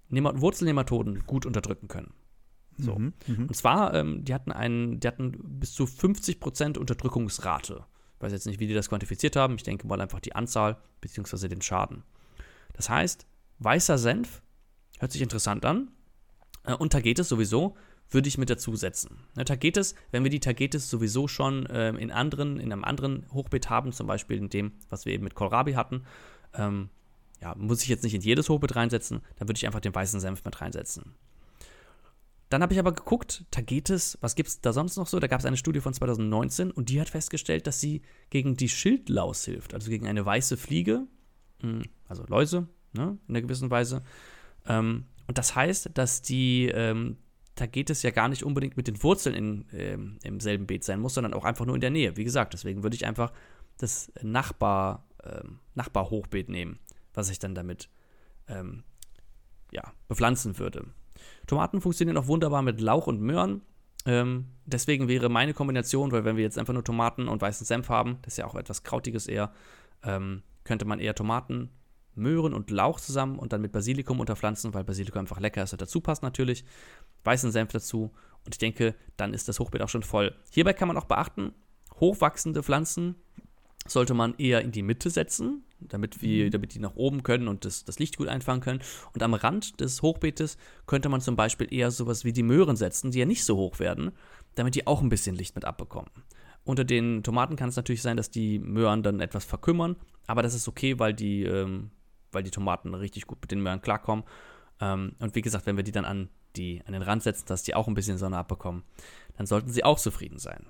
[0.09, 2.13] Wurzelnematoden gut unterdrücken können.
[2.77, 2.95] So.
[2.95, 3.41] Mhm, mh.
[3.43, 7.85] Und zwar, ähm, die hatten einen, die hatten bis zu 50% Unterdrückungsrate.
[8.15, 9.55] Ich weiß jetzt nicht, wie die das quantifiziert haben.
[9.55, 11.49] Ich denke mal einfach die Anzahl bzw.
[11.49, 12.03] den Schaden.
[12.73, 13.27] Das heißt,
[13.59, 14.41] weißer Senf
[14.99, 15.91] hört sich interessant an.
[16.63, 17.75] Äh, und Tagetes sowieso
[18.11, 19.17] würde ich mit dazu setzen.
[19.35, 23.69] Eine Tagetes, wenn wir die Tagetes sowieso schon ähm, in anderen, in einem anderen Hochbeet
[23.69, 26.03] haben, zum Beispiel in dem, was wir eben mit Kohlrabi hatten,
[26.53, 26.89] ähm,
[27.41, 30.19] ja, muss ich jetzt nicht in jedes Hochbeet reinsetzen, dann würde ich einfach den weißen
[30.19, 31.15] Senf mit reinsetzen.
[32.49, 35.19] Dann habe ich aber geguckt, Tagetes, was gibt es da sonst noch so?
[35.19, 38.69] Da gab es eine Studie von 2019 und die hat festgestellt, dass sie gegen die
[38.69, 41.05] Schildlaus hilft, also gegen eine weiße Fliege,
[41.61, 44.01] hm, also Läuse, ne, in einer gewissen Weise.
[44.65, 47.17] Ähm, und das heißt, dass die ähm,
[47.59, 50.83] da geht es ja gar nicht unbedingt mit den Wurzeln in, ähm, im selben Beet
[50.83, 52.15] sein muss, sondern auch einfach nur in der Nähe.
[52.15, 53.33] Wie gesagt, deswegen würde ich einfach
[53.77, 56.79] das Nachbar, ähm, Nachbarhochbeet nehmen,
[57.13, 57.89] was ich dann damit
[58.47, 58.83] ähm,
[59.71, 60.85] ja, bepflanzen würde.
[61.47, 63.61] Tomaten funktionieren auch wunderbar mit Lauch und Möhren.
[64.05, 67.89] Ähm, deswegen wäre meine Kombination, weil wenn wir jetzt einfach nur Tomaten und weißen Senf
[67.89, 69.51] haben, das ist ja auch etwas Krautiges eher,
[70.03, 71.69] ähm, könnte man eher Tomaten,
[72.19, 75.81] Möhren und Lauch zusammen und dann mit Basilikum unterpflanzen, weil Basilikum einfach lecker ist und
[75.81, 76.65] dazu passt natürlich
[77.23, 78.11] weißen Senf dazu
[78.45, 80.35] und ich denke, dann ist das Hochbeet auch schon voll.
[80.51, 81.53] Hierbei kann man auch beachten,
[81.99, 83.15] hochwachsende Pflanzen
[83.87, 86.51] sollte man eher in die Mitte setzen, damit, wir, mhm.
[86.51, 88.81] damit die nach oben können und das, das Licht gut einfangen können.
[89.13, 93.11] Und am Rand des Hochbeetes könnte man zum Beispiel eher sowas wie die Möhren setzen,
[93.11, 94.11] die ja nicht so hoch werden,
[94.55, 96.09] damit die auch ein bisschen Licht mit abbekommen.
[96.65, 99.95] Unter den Tomaten kann es natürlich sein, dass die Möhren dann etwas verkümmern,
[100.27, 101.89] aber das ist okay, weil die, ähm,
[102.31, 104.25] weil die Tomaten richtig gut mit den Möhren klarkommen.
[104.79, 107.63] Ähm, und wie gesagt, wenn wir die dann an die an den Rand setzen, dass
[107.63, 108.83] die auch ein bisschen Sonne abbekommen,
[109.37, 110.65] dann sollten sie auch zufrieden sein.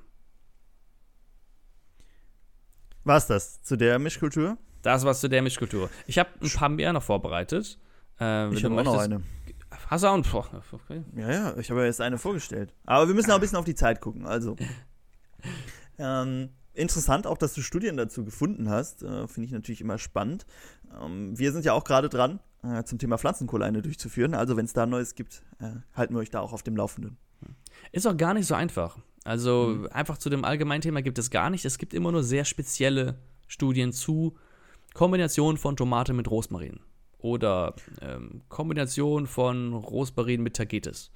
[3.03, 4.57] War's das zu der Mischkultur?
[4.81, 5.89] Das war's zu der Mischkultur.
[6.05, 7.79] Ich habe ein paar mehr noch vorbereitet.
[8.19, 9.23] Äh, ich habe auch noch eine.
[9.87, 10.25] Hast du auch einen?
[10.71, 11.03] Okay.
[11.15, 12.73] Ja, ja, ich habe ja jetzt eine vorgestellt.
[12.85, 14.25] Aber wir müssen auch ein bisschen auf die Zeit gucken.
[14.25, 14.55] Also.
[15.97, 19.03] ähm, interessant auch, dass du Studien dazu gefunden hast.
[19.03, 20.45] Äh, Finde ich natürlich immer spannend.
[21.01, 24.33] Ähm, wir sind ja auch gerade dran, äh, zum Thema Pflanzenkohle eine durchzuführen.
[24.33, 27.17] Also, wenn es da Neues gibt, äh, halten wir euch da auch auf dem Laufenden.
[27.91, 28.97] Ist auch gar nicht so einfach.
[29.23, 29.87] Also, mhm.
[29.87, 31.65] einfach zu dem Allgemeinthema gibt es gar nicht.
[31.65, 33.15] Es gibt immer nur sehr spezielle
[33.47, 34.35] Studien zu
[34.93, 36.79] Kombination von Tomate mit Rosmarin
[37.19, 41.11] oder ähm, Kombination von Rosmarin mit Tagetes.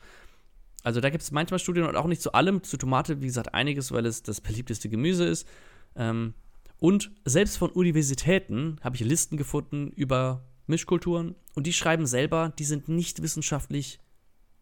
[0.83, 2.61] Also da gibt es manchmal Studien und auch nicht zu allem.
[2.61, 5.47] Zu Tomate, wie gesagt, einiges, weil es das beliebteste Gemüse ist.
[5.95, 6.33] Ähm,
[6.79, 12.65] Und selbst von Universitäten habe ich Listen gefunden über Mischkulturen und die schreiben selber, die
[12.65, 13.99] sind nicht wissenschaftlich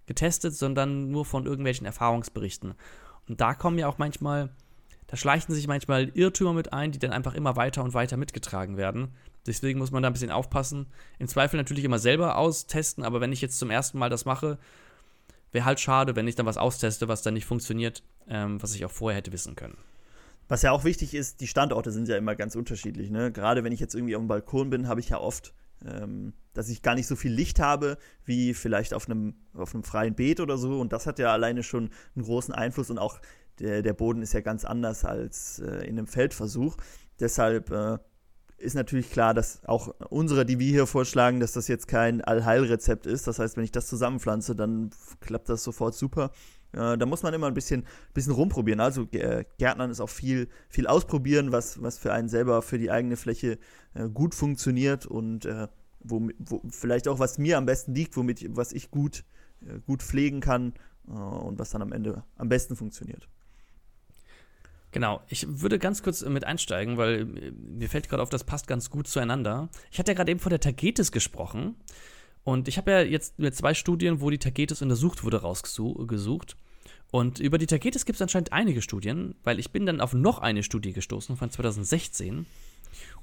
[0.05, 2.76] getestet, sondern nur von irgendwelchen Erfahrungsberichten.
[3.28, 4.49] Und da kommen ja auch manchmal,
[5.07, 8.78] da schleichen sich manchmal Irrtümer mit ein, die dann einfach immer weiter und weiter mitgetragen
[8.78, 9.09] werden.
[9.47, 10.86] Deswegen muss man da ein bisschen aufpassen.
[11.17, 14.59] Im Zweifel natürlich immer selber austesten, aber wenn ich jetzt zum ersten Mal das mache,
[15.52, 18.86] wäre halt schade, wenn ich dann was austeste, was dann nicht funktioniert, ähm, was ich
[18.86, 19.78] auch vorher hätte wissen können.
[20.47, 23.10] Was ja auch wichtig ist, die Standorte sind ja immer ganz unterschiedlich.
[23.10, 23.32] Ne?
[23.32, 25.54] Gerade wenn ich jetzt irgendwie auf dem Balkon bin, habe ich ja oft,
[25.86, 29.84] ähm, dass ich gar nicht so viel Licht habe, wie vielleicht auf einem, auf einem
[29.84, 30.80] freien Beet oder so.
[30.80, 33.22] Und das hat ja alleine schon einen großen Einfluss und auch
[33.60, 36.76] der, der Boden ist ja ganz anders als äh, in einem Feldversuch.
[37.20, 37.97] Deshalb äh,
[38.62, 43.05] ist natürlich klar, dass auch unsere, die wir hier vorschlagen, dass das jetzt kein Allheilrezept
[43.05, 43.28] ist.
[43.28, 46.32] Das heißt, wenn ich das zusammenpflanze, dann klappt das sofort super.
[46.74, 48.80] Äh, da muss man immer ein bisschen, bisschen rumprobieren.
[48.80, 53.18] Also Gärtnern ist auch viel, viel ausprobieren, was, was für einen selber, für die eigene
[53.18, 53.57] Fläche
[53.93, 55.68] äh, gut funktioniert und äh,
[55.99, 59.24] wo, wo, vielleicht auch was mir am besten liegt, womit was ich gut,
[59.86, 60.74] gut pflegen kann
[61.05, 63.30] und was dann am Ende am besten funktioniert.
[64.92, 68.89] Genau, ich würde ganz kurz mit einsteigen, weil mir fällt gerade auf, das passt ganz
[68.89, 69.70] gut zueinander.
[69.89, 71.76] Ich hatte ja gerade eben von der Tagetes gesprochen.
[72.44, 76.58] Und ich habe ja jetzt mit zwei Studien, wo die Tagetes untersucht wurde, rausgesucht.
[77.12, 80.39] Und über die Tagetes gibt es anscheinend einige Studien, weil ich bin dann auf noch
[80.39, 82.46] eine Studie gestoßen von 2016.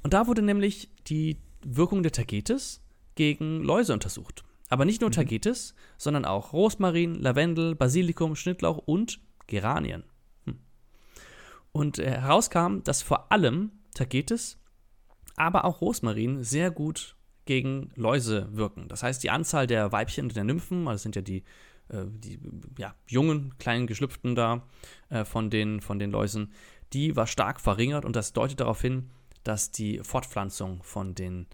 [0.02, 2.80] Und da wurde nämlich die Wirkung der Tagetes
[3.14, 4.44] gegen Läuse untersucht.
[4.68, 5.14] Aber nicht nur mhm.
[5.14, 10.04] Tagetes, sondern auch Rosmarin, Lavendel, Basilikum, Schnittlauch und Geranien.
[11.78, 14.58] Und äh, herauskam, dass vor allem Tagetes,
[15.36, 17.14] aber auch Rosmarin sehr gut
[17.44, 18.88] gegen Läuse wirken.
[18.88, 21.44] Das heißt, die Anzahl der Weibchen und der Nymphen, also das sind ja die,
[21.88, 22.40] äh, die
[22.78, 24.66] ja, jungen, kleinen Geschlüpften da
[25.08, 26.52] äh, von, den, von den Läusen,
[26.92, 29.10] die war stark verringert und das deutet darauf hin,
[29.44, 31.46] dass die Fortpflanzung von den,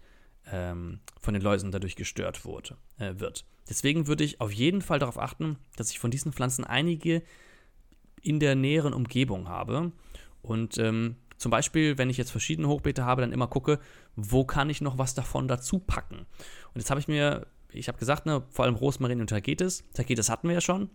[0.51, 3.45] ähm, von den Läusen dadurch gestört wurde, äh, wird.
[3.69, 7.21] Deswegen würde ich auf jeden Fall darauf achten, dass ich von diesen Pflanzen einige
[8.23, 9.91] in der näheren Umgebung habe.
[10.45, 13.79] Und ähm, zum Beispiel, wenn ich jetzt verschiedene Hochbeete habe, dann immer gucke,
[14.15, 16.19] wo kann ich noch was davon dazu packen.
[16.19, 19.83] Und jetzt habe ich mir, ich habe gesagt, ne, vor allem Rosmarin und Tagetes.
[19.93, 20.89] Tagetes hatten wir ja schon.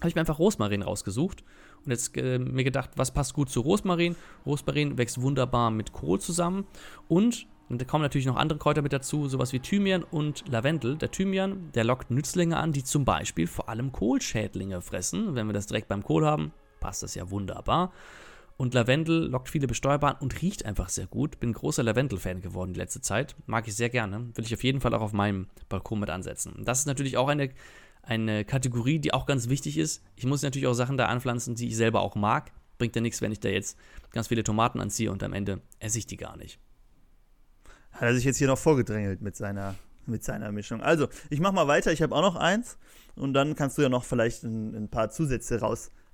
[0.00, 1.44] Habe ich mir einfach Rosmarin rausgesucht
[1.84, 4.16] und jetzt äh, mir gedacht, was passt gut zu Rosmarin?
[4.44, 6.66] Rosmarin wächst wunderbar mit Kohl zusammen
[7.08, 10.96] und und da kommen natürlich noch andere Kräuter mit dazu, sowas wie Thymian und Lavendel.
[10.96, 15.34] Der Thymian, der lockt Nützlinge an, die zum Beispiel vor allem Kohlschädlinge fressen.
[15.34, 17.90] Wenn wir das direkt beim Kohl haben, passt das ja wunderbar.
[18.62, 21.40] Und Lavendel lockt viele Bestäuber an und riecht einfach sehr gut.
[21.40, 23.34] Bin großer Lavendel-Fan geworden die letzte Zeit.
[23.46, 24.28] Mag ich sehr gerne.
[24.36, 26.62] Will ich auf jeden Fall auch auf meinem Balkon mit ansetzen.
[26.64, 27.50] Das ist natürlich auch eine,
[28.02, 30.04] eine Kategorie, die auch ganz wichtig ist.
[30.14, 32.52] Ich muss natürlich auch Sachen da anpflanzen, die ich selber auch mag.
[32.78, 33.76] Bringt ja nichts, wenn ich da jetzt
[34.12, 36.60] ganz viele Tomaten anziehe und am Ende esse ich die gar nicht.
[37.90, 39.74] Hat er sich jetzt hier noch vorgedrängelt mit seiner,
[40.06, 40.82] mit seiner Mischung.
[40.82, 41.90] Also, ich mach mal weiter.
[41.90, 42.78] Ich habe auch noch eins.
[43.16, 45.60] Und dann kannst du ja noch vielleicht ein, ein paar Zusätze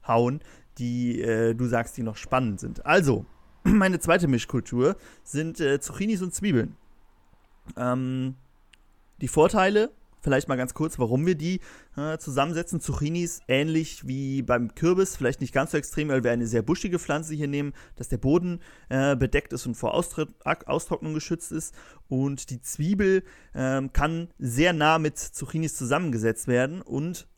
[0.08, 0.40] raushauen,
[0.78, 2.84] die äh, du sagst, die noch spannend sind.
[2.86, 3.26] Also,
[3.64, 6.76] meine zweite Mischkultur sind äh, Zucchinis und Zwiebeln.
[7.76, 8.34] Ähm,
[9.20, 9.90] die Vorteile
[10.20, 11.60] Vielleicht mal ganz kurz, warum wir die
[11.96, 12.80] äh, zusammensetzen.
[12.80, 16.98] Zucchinis ähnlich wie beim Kürbis, vielleicht nicht ganz so extrem, weil wir eine sehr buschige
[16.98, 21.72] Pflanze hier nehmen, dass der Boden äh, bedeckt ist und vor Austritt, Austrocknung geschützt ist.
[22.08, 23.22] Und die Zwiebel
[23.54, 27.28] äh, kann sehr nah mit Zucchinis zusammengesetzt werden und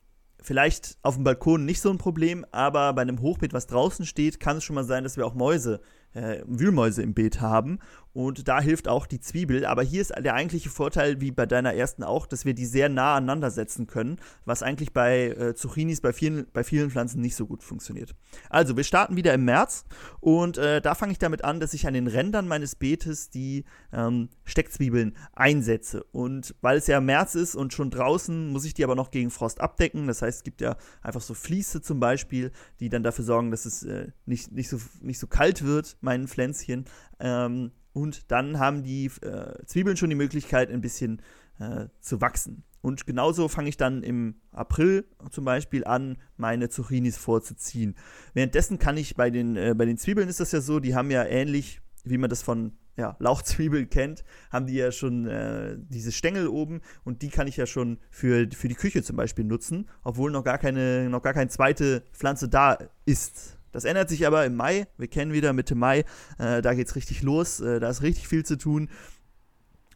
[0.41, 4.39] vielleicht auf dem Balkon nicht so ein Problem, aber bei einem Hochbeet, was draußen steht,
[4.39, 5.81] kann es schon mal sein, dass wir auch Mäuse
[6.13, 7.79] äh, Wühlmäuse im Beet haben.
[8.13, 9.65] Und da hilft auch die Zwiebel.
[9.65, 12.89] Aber hier ist der eigentliche Vorteil, wie bei deiner ersten auch, dass wir die sehr
[12.89, 17.35] nah aneinander setzen können, was eigentlich bei äh, Zucchinis bei vielen, bei vielen Pflanzen nicht
[17.35, 18.15] so gut funktioniert.
[18.49, 19.85] Also, wir starten wieder im März
[20.19, 23.65] und äh, da fange ich damit an, dass ich an den Rändern meines Beetes die
[23.93, 26.03] ähm, Steckzwiebeln einsetze.
[26.11, 29.29] Und weil es ja März ist und schon draußen, muss ich die aber noch gegen
[29.29, 30.07] Frost abdecken.
[30.07, 33.65] Das heißt, es gibt ja einfach so Fließe zum Beispiel, die dann dafür sorgen, dass
[33.65, 36.85] es äh, nicht, nicht, so, nicht so kalt wird meinen Pflänzchen.
[37.19, 41.21] Ähm, und dann haben die äh, Zwiebeln schon die Möglichkeit, ein bisschen
[41.59, 42.63] äh, zu wachsen.
[42.81, 47.95] Und genauso fange ich dann im April zum Beispiel an, meine Zucchinis vorzuziehen.
[48.33, 51.11] Währenddessen kann ich bei den, äh, bei den Zwiebeln ist das ja so, die haben
[51.11, 56.11] ja ähnlich, wie man das von ja, Lauchzwiebeln kennt, haben die ja schon äh, diese
[56.11, 59.87] Stängel oben und die kann ich ja schon für, für die Küche zum Beispiel nutzen,
[60.03, 63.57] obwohl noch gar keine, noch gar keine zweite Pflanze da ist.
[63.71, 64.87] Das ändert sich aber im Mai.
[64.97, 66.05] Wir kennen wieder Mitte Mai.
[66.37, 67.59] Äh, da geht es richtig los.
[67.59, 68.89] Äh, da ist richtig viel zu tun.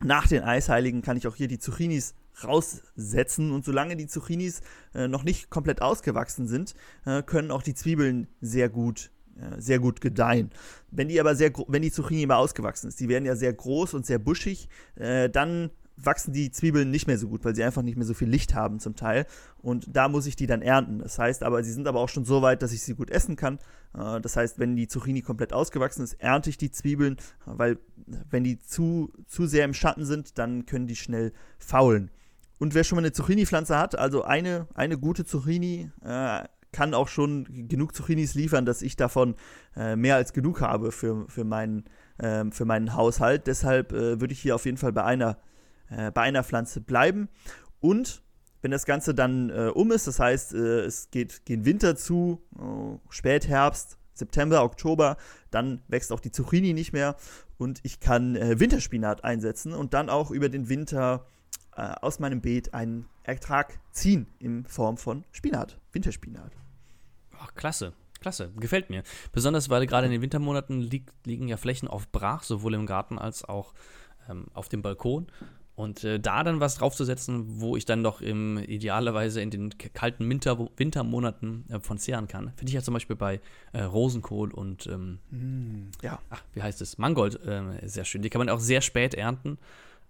[0.02, 3.52] Nach den Eisheiligen kann ich auch hier die Zucchinis raussetzen.
[3.52, 4.62] Und solange die Zucchinis
[4.94, 9.80] äh, noch nicht komplett ausgewachsen sind, äh, können auch die Zwiebeln sehr gut äh, sehr
[9.80, 10.50] gut gedeihen.
[10.92, 13.94] Wenn die aber sehr, wenn die Zucchini mal ausgewachsen ist, die werden ja sehr groß
[13.94, 17.82] und sehr buschig, äh, dann wachsen die Zwiebeln nicht mehr so gut, weil sie einfach
[17.82, 19.26] nicht mehr so viel Licht haben zum Teil.
[19.58, 21.00] Und da muss ich die dann ernten.
[21.00, 23.36] Das heißt aber, sie sind aber auch schon so weit, dass ich sie gut essen
[23.36, 23.60] kann.
[23.98, 27.78] Äh, das heißt, wenn die Zucchini komplett ausgewachsen ist, ernte ich die Zwiebeln, weil
[28.30, 32.12] wenn die zu, zu sehr im Schatten sind, dann können die schnell faulen.
[32.58, 36.44] Und wer schon mal eine Zucchini-Pflanze hat, also eine, eine gute Zucchini, äh,
[36.76, 39.36] kann auch schon genug Zucchinis liefern, dass ich davon
[39.78, 41.86] äh, mehr als genug habe für, für, meinen,
[42.18, 43.48] äh, für meinen Haushalt.
[43.48, 45.38] Deshalb äh, würde ich hier auf jeden Fall bei einer,
[45.90, 47.30] äh, bei einer Pflanze bleiben.
[47.80, 48.24] Und
[48.62, 52.42] wenn das Ganze dann äh, um ist, das heißt, äh, es geht gehen Winter zu,
[53.10, 55.18] Spätherbst, September, Oktober,
[55.52, 57.16] dann wächst auch die Zucchini nicht mehr
[57.58, 61.26] und ich kann Winterspinat einsetzen und dann auch über den Winter
[61.72, 66.54] aus meinem Beet einen Ertrag ziehen in Form von Spinat, Winterspinat.
[67.38, 67.94] Ach, klasse.
[68.22, 69.04] Klasse, gefällt mir.
[69.34, 73.20] Besonders, weil gerade in den Wintermonaten lieg, liegen ja Flächen auf Brach, sowohl im Garten
[73.20, 73.74] als auch
[74.28, 75.28] ähm, auf dem Balkon.
[75.76, 80.30] Und äh, da dann was draufzusetzen, wo ich dann doch im, idealerweise in den kalten
[80.30, 83.42] Winter, Wintermonaten äh, von zehren kann, finde ich ja zum Beispiel bei
[83.74, 86.20] äh, Rosenkohl und ähm, mm, ja.
[86.30, 88.22] ach, wie heißt es, Mangold äh, sehr schön.
[88.22, 89.58] Die kann man auch sehr spät ernten.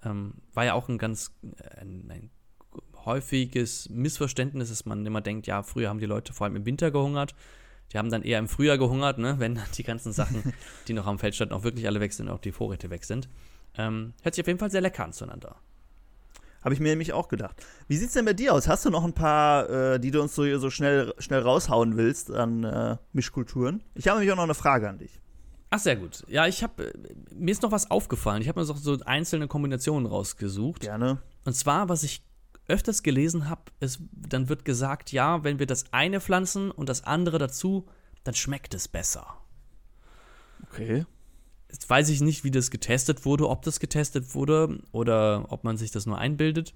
[0.04, 2.30] Ähm, war ja auch ein ganz äh, ein, ein
[3.06, 6.92] häufiges Missverständnis, dass man immer denkt, ja, früher haben die Leute vor allem im Winter
[6.92, 7.34] gehungert.
[7.92, 10.54] Die haben dann eher im Frühjahr gehungert, ne, wenn die ganzen Sachen,
[10.88, 13.04] die noch am Feld standen, auch wirklich alle weg sind und auch die Vorräte weg
[13.04, 13.30] sind.
[13.78, 15.58] Ähm, hört sich auf jeden Fall sehr lecker an zueinander.
[16.64, 17.64] Habe ich mir nämlich auch gedacht.
[17.88, 18.68] Wie sieht es denn bei dir aus?
[18.68, 22.32] Hast du noch ein paar, äh, die du uns so, so schnell, schnell raushauen willst
[22.32, 23.84] an äh, Mischkulturen?
[23.94, 25.22] Ich habe nämlich auch noch eine Frage an dich.
[25.70, 26.24] Ach, sehr gut.
[26.28, 26.92] Ja, ich habe,
[27.36, 28.42] mir ist noch was aufgefallen.
[28.42, 30.82] Ich habe mir so, so einzelne Kombinationen rausgesucht.
[30.82, 31.20] Gerne.
[31.44, 32.24] Und zwar, was ich
[32.68, 33.62] öfters gelesen habe,
[34.12, 37.86] dann wird gesagt, ja, wenn wir das eine pflanzen und das andere dazu,
[38.24, 39.38] dann schmeckt es besser.
[40.64, 41.06] Okay.
[41.76, 45.76] Jetzt weiß ich nicht, wie das getestet wurde, ob das getestet wurde oder ob man
[45.76, 46.74] sich das nur einbildet.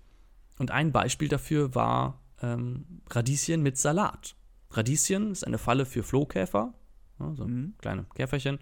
[0.58, 4.36] Und ein Beispiel dafür war ähm, Radieschen mit Salat.
[4.72, 6.74] Radieschen ist eine Falle für Flohkäfer,
[7.18, 7.76] ja, so mhm.
[7.78, 8.60] kleine Käferchen.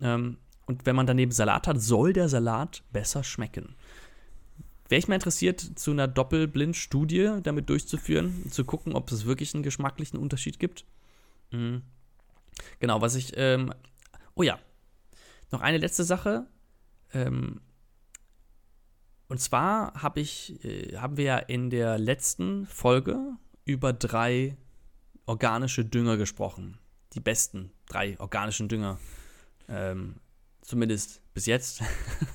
[0.00, 3.74] Ähm, und wenn man daneben Salat hat, soll der Salat besser schmecken.
[4.88, 9.64] Wäre ich mal interessiert, zu einer Doppelblind-Studie damit durchzuführen, zu gucken, ob es wirklich einen
[9.64, 10.84] geschmacklichen Unterschied gibt.
[11.50, 11.82] Mhm.
[12.78, 13.32] Genau, was ich.
[13.34, 13.74] Ähm,
[14.36, 14.60] oh ja,
[15.54, 16.46] noch eine letzte Sache.
[17.12, 17.60] Ähm,
[19.28, 23.18] und zwar hab ich, äh, haben wir ja in der letzten Folge
[23.64, 24.56] über drei
[25.26, 26.78] organische Dünger gesprochen.
[27.14, 28.98] Die besten drei organischen Dünger.
[29.68, 30.16] Ähm,
[30.64, 31.82] Zumindest bis jetzt.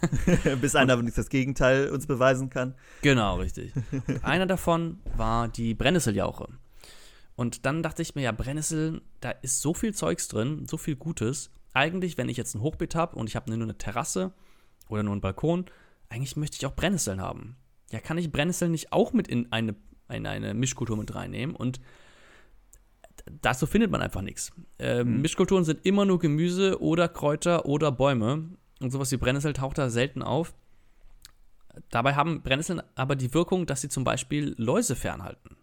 [0.62, 2.76] bis einer aber das Gegenteil uns beweisen kann.
[3.02, 3.74] Genau, richtig.
[3.92, 6.48] Und einer davon war die Brennnesseljauche.
[7.36, 10.96] Und dann dachte ich mir, ja, Brennnesseln, da ist so viel Zeugs drin, so viel
[10.96, 11.50] Gutes.
[11.74, 14.34] Eigentlich, wenn ich jetzt ein Hochbeet habe und ich habe nur eine Terrasse
[14.88, 15.66] oder nur einen Balkon,
[16.10, 17.58] eigentlich möchte ich auch Brennnesseln haben.
[17.92, 19.76] Ja, kann ich Brennnesseln nicht auch mit in eine,
[20.10, 21.56] in eine Mischkultur mit reinnehmen?
[21.56, 21.80] Und
[23.42, 24.52] dazu findet man einfach nichts.
[24.78, 25.22] Äh, mhm.
[25.22, 28.50] Mischkulturen sind immer nur Gemüse oder Kräuter oder Bäume.
[28.80, 30.54] Und sowas wie Brennnessel taucht da selten auf.
[31.90, 35.56] Dabei haben Brennnesseln aber die Wirkung, dass sie zum Beispiel Läuse fernhalten.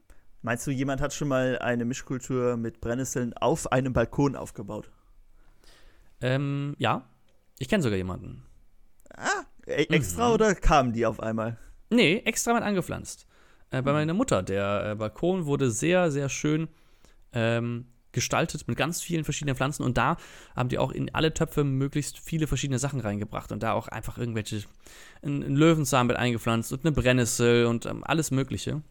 [0.43, 4.91] Meinst du, jemand hat schon mal eine Mischkultur mit Brennnesseln auf einem Balkon aufgebaut?
[6.27, 7.09] Ähm, ja.
[7.59, 8.43] Ich kenne sogar jemanden.
[9.17, 10.35] Ah, e extra mhm.
[10.35, 11.57] oder kamen die auf einmal?
[11.89, 13.27] Nee, extra mit angepflanzt.
[13.71, 13.99] Äh, bei mhm.
[13.99, 14.43] meiner Mutter.
[14.43, 16.69] Der äh, Balkon wurde sehr, sehr schön
[17.33, 20.17] ähm, gestaltet mit ganz vielen verschiedenen Pflanzen und da
[20.57, 24.17] haben die auch in alle Töpfe möglichst viele verschiedene Sachen reingebracht und da auch einfach
[24.17, 24.63] irgendwelche,
[25.23, 28.83] ein, ein Löwensamen mit eingepflanzt und eine Brennnessel und ähm, alles Mögliche.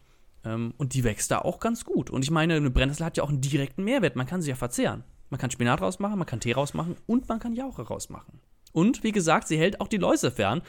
[0.44, 2.08] Ähm, und die wächst da auch ganz gut.
[2.08, 4.16] Und ich meine, eine Brennnessel hat ja auch einen direkten Mehrwert.
[4.16, 5.04] Man kann sie ja verzehren.
[5.30, 8.40] Man kann Spinat rausmachen, man kann Tee rausmachen und man kann Jauche rausmachen.
[8.72, 10.60] Und wie gesagt, sie hält auch die Läuse fern.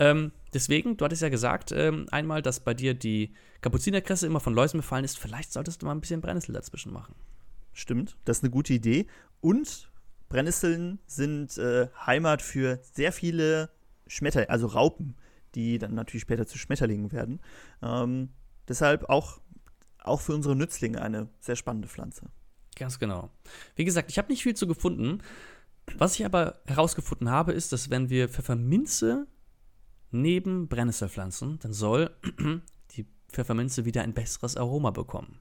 [0.00, 4.52] Ähm, deswegen, du hattest ja gesagt ähm, einmal, dass bei dir die Kapuzinerkresse immer von
[4.52, 5.18] Läusen befallen ist.
[5.18, 7.14] Vielleicht solltest du mal ein bisschen Brennnessel dazwischen machen.
[7.72, 9.06] Stimmt, das ist eine gute Idee.
[9.40, 9.92] Und
[10.28, 13.70] Brennnesseln sind äh, Heimat für sehr viele
[14.08, 15.14] Schmetterlinge, also Raupen,
[15.54, 17.40] die dann natürlich später zu Schmetterlingen werden.
[17.82, 18.30] Ähm,
[18.66, 19.40] deshalb auch,
[19.98, 22.26] auch für unsere Nützlinge eine sehr spannende Pflanze.
[22.76, 23.30] Ganz genau.
[23.76, 25.22] Wie gesagt, ich habe nicht viel zu gefunden.
[25.96, 29.26] Was ich aber herausgefunden habe, ist, dass wenn wir Pfefferminze
[30.10, 32.10] neben Brennnessel pflanzen, dann soll
[32.92, 35.40] die Pfefferminze wieder ein besseres Aroma bekommen.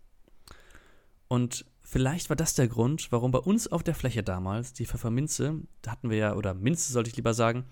[1.28, 5.62] Und vielleicht war das der Grund, warum bei uns auf der Fläche damals die Pfefferminze,
[5.82, 7.66] da hatten wir ja, oder Minze sollte ich lieber sagen,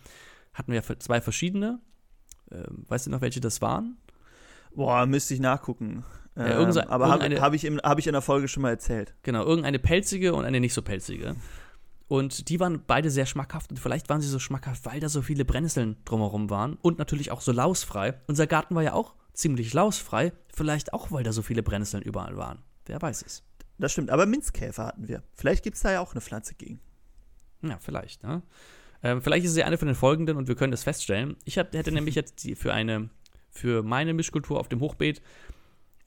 [0.54, 1.80] hatten wir zwei verschiedene.
[2.52, 3.98] Ähm, weißt du noch, welche das waren?
[4.76, 6.04] Boah, müsste ich nachgucken.
[6.36, 9.14] Ja, ähm, aber habe hab ich, hab ich in der Folge schon mal erzählt.
[9.24, 11.36] Genau, irgendeine pelzige und eine nicht so pelzige.
[12.08, 13.72] Und die waren beide sehr schmackhaft.
[13.72, 16.78] Und vielleicht waren sie so schmackhaft, weil da so viele Brennnesseln drumherum waren.
[16.82, 18.20] Und natürlich auch so lausfrei.
[18.28, 20.34] Unser Garten war ja auch ziemlich lausfrei.
[20.54, 22.64] Vielleicht auch, weil da so viele Brennnesseln überall waren.
[22.86, 23.44] Wer weiß es.
[23.78, 25.24] Das stimmt, aber Minzkäfer hatten wir.
[25.34, 26.80] Vielleicht gibt es da ja auch eine Pflanze gegen.
[27.62, 28.24] Ja, vielleicht.
[28.24, 28.42] Ne?
[29.04, 31.38] Ähm, vielleicht ist sie eine von den folgenden und wir können das feststellen.
[31.46, 33.10] Ich hab, hätte nämlich jetzt die für eine,
[33.50, 35.22] für meine Mischkultur auf dem Hochbeet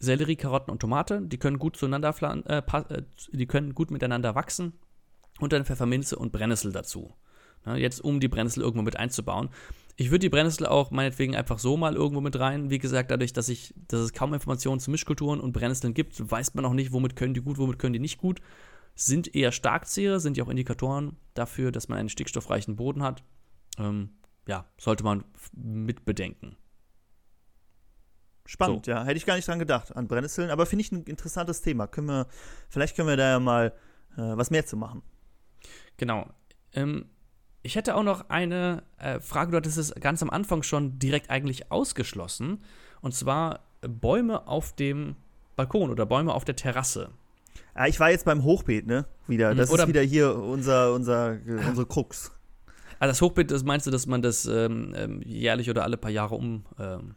[0.02, 1.22] Sellerie, Karotten und Tomate.
[1.22, 2.14] Die können gut zueinander,
[2.46, 4.72] äh, äh, die können gut miteinander wachsen.
[5.38, 7.14] Und dann Pfefferminze und Brennnessel dazu.
[7.64, 9.48] Ne, jetzt, um die Brennnessel irgendwo mit einzubauen.
[9.96, 12.70] Ich würde die Brennnessel auch meinetwegen einfach so mal irgendwo mit rein.
[12.70, 16.54] Wie gesagt, dadurch, dass, ich, dass es kaum Informationen zu Mischkulturen und Brennnesseln gibt, weiß
[16.54, 18.40] man auch nicht, womit können die gut, womit können die nicht gut.
[18.94, 23.22] Sind eher Starkzehrer, sind ja auch Indikatoren dafür, dass man einen stickstoffreichen Boden hat.
[23.78, 24.10] Ähm,
[24.48, 26.56] ja, sollte man mit bedenken.
[28.52, 28.90] Spannend, so.
[28.90, 29.02] ja.
[29.04, 30.50] Hätte ich gar nicht dran gedacht, an Brennnesseln.
[30.50, 31.86] Aber finde ich ein interessantes Thema.
[31.86, 32.26] Können wir,
[32.68, 33.72] vielleicht können wir da ja mal
[34.18, 35.00] äh, was mehr zu machen.
[35.96, 36.28] Genau.
[36.74, 37.06] Ähm,
[37.62, 41.30] ich hätte auch noch eine äh, Frage, du hattest es ganz am Anfang schon direkt
[41.30, 42.62] eigentlich ausgeschlossen.
[43.00, 45.16] Und zwar Bäume auf dem
[45.56, 47.08] Balkon oder Bäume auf der Terrasse.
[47.74, 49.06] Ja, ich war jetzt beim Hochbeet, ne?
[49.28, 49.54] Wieder.
[49.54, 52.32] Das oder ist wieder hier unser, unser, äh, unsere Krux.
[52.98, 56.10] Ah, das Hochbeet, das meinst du, dass man das ähm, ähm jährlich oder alle paar
[56.10, 57.00] Jahre umschichtet?
[57.00, 57.16] Ähm,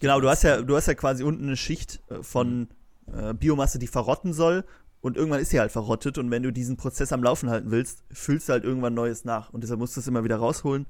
[0.00, 2.68] genau, du hast ja, du hast ja quasi unten eine Schicht äh, von
[3.06, 3.18] mhm.
[3.18, 4.64] äh, Biomasse, die verrotten soll.
[5.00, 8.04] Und irgendwann ist sie halt verrottet und wenn du diesen Prozess am Laufen halten willst,
[8.12, 9.50] füllst du halt irgendwann Neues nach.
[9.50, 10.86] Und deshalb musst du es immer wieder rausholen.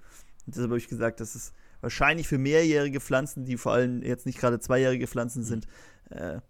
[0.47, 4.27] Und deshalb habe ich gesagt, das ist wahrscheinlich für mehrjährige Pflanzen, die vor allem jetzt
[4.27, 5.67] nicht gerade zweijährige Pflanzen sind,
[6.11, 6.41] äh,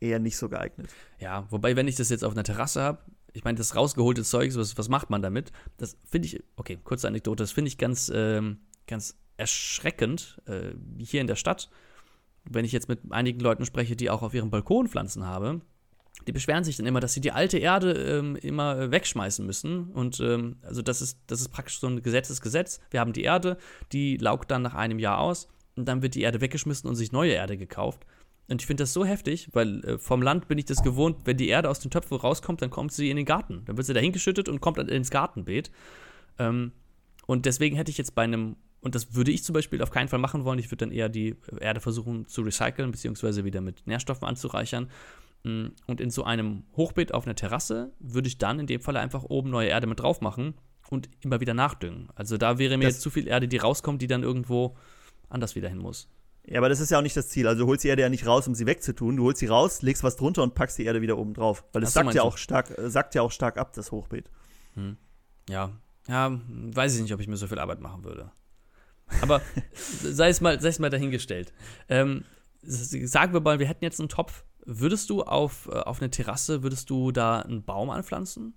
[0.00, 0.90] eher nicht so geeignet.
[1.18, 2.98] Ja, wobei, wenn ich das jetzt auf einer Terrasse habe,
[3.32, 5.52] ich meine, das rausgeholte Zeug, was, was macht man damit?
[5.78, 11.20] Das finde ich, okay, kurze Anekdote, das finde ich ganz, ähm, ganz erschreckend äh, hier
[11.20, 11.70] in der Stadt.
[12.44, 15.62] Wenn ich jetzt mit einigen Leuten spreche, die auch auf ihrem Balkon Pflanzen haben,
[16.26, 19.90] die beschweren sich dann immer, dass sie die alte Erde ähm, immer wegschmeißen müssen.
[19.90, 22.80] Und ähm, also das ist, das ist praktisch so ein Gesetzesgesetz.
[22.90, 23.56] Wir haben die Erde,
[23.92, 27.12] die laugt dann nach einem Jahr aus und dann wird die Erde weggeschmissen und sich
[27.12, 28.04] neue Erde gekauft.
[28.48, 31.36] Und ich finde das so heftig, weil äh, vom Land bin ich das gewohnt, wenn
[31.36, 33.62] die Erde aus den Töpfen rauskommt, dann kommt sie in den Garten.
[33.64, 35.70] Dann wird sie da hingeschüttet und kommt dann ins Gartenbeet.
[36.38, 36.72] Ähm,
[37.26, 40.08] und deswegen hätte ich jetzt bei einem, und das würde ich zum Beispiel auf keinen
[40.08, 43.86] Fall machen wollen, ich würde dann eher die Erde versuchen zu recyceln, beziehungsweise wieder mit
[43.86, 44.90] Nährstoffen anzureichern.
[45.42, 48.96] Mm, und in so einem Hochbeet auf einer Terrasse würde ich dann in dem Fall
[48.96, 50.54] einfach oben neue Erde mit drauf machen
[50.88, 52.08] und immer wieder nachdüngen.
[52.14, 54.76] Also da wäre mir das jetzt zu viel Erde, die rauskommt, die dann irgendwo
[55.28, 56.08] anders wieder hin muss.
[56.46, 57.46] Ja, aber das ist ja auch nicht das Ziel.
[57.46, 59.16] Also du holst die Erde ja nicht raus, um sie wegzutun.
[59.16, 61.64] Du holst sie raus, legst was drunter und packst die Erde wieder oben drauf.
[61.72, 64.30] Weil es sackt ja auch stark, äh, sackt ja auch stark ab, das Hochbeet.
[64.74, 64.96] Hm.
[65.48, 65.70] Ja.
[66.08, 68.32] Ja, weiß ich nicht, ob ich mir so viel Arbeit machen würde.
[69.22, 69.42] Aber
[69.74, 71.52] sei es mal, sei es mal dahingestellt.
[71.88, 72.24] Ähm,
[72.62, 76.62] sagen wir mal, wir hätten jetzt einen Topf Würdest du auf, äh, auf eine Terrasse,
[76.62, 78.54] würdest du da einen Baum anpflanzen?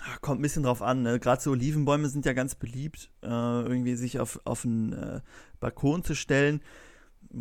[0.00, 1.02] Ah, kommt ein bisschen drauf an.
[1.02, 1.18] Ne?
[1.18, 5.20] Gerade so Olivenbäume sind ja ganz beliebt, äh, irgendwie sich auf, auf einen äh,
[5.58, 6.60] Balkon zu stellen.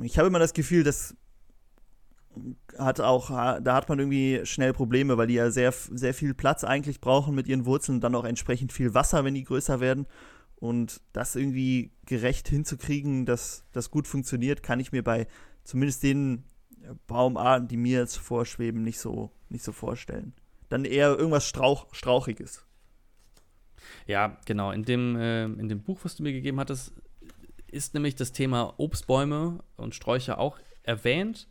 [0.01, 1.15] Ich habe immer das Gefühl, dass
[2.77, 6.65] hat auch, da hat man irgendwie schnell Probleme, weil die ja sehr, sehr viel Platz
[6.65, 10.05] eigentlich brauchen mit ihren Wurzeln und dann auch entsprechend viel Wasser, wenn die größer werden.
[10.65, 15.27] Und das irgendwie gerecht hinzukriegen, dass das gut funktioniert, kann ich mir bei
[15.63, 16.43] zumindest den
[17.05, 20.33] Baumarten, die mir jetzt vorschweben, nicht so, nicht so vorstellen.
[20.69, 22.65] Dann eher irgendwas Strauch, Strauchiges.
[24.07, 24.71] Ja, genau.
[24.71, 26.93] In dem, äh, in dem Buch, was du mir gegeben hattest,
[27.67, 31.47] ist nämlich das Thema Obstbäume und Sträucher auch erwähnt.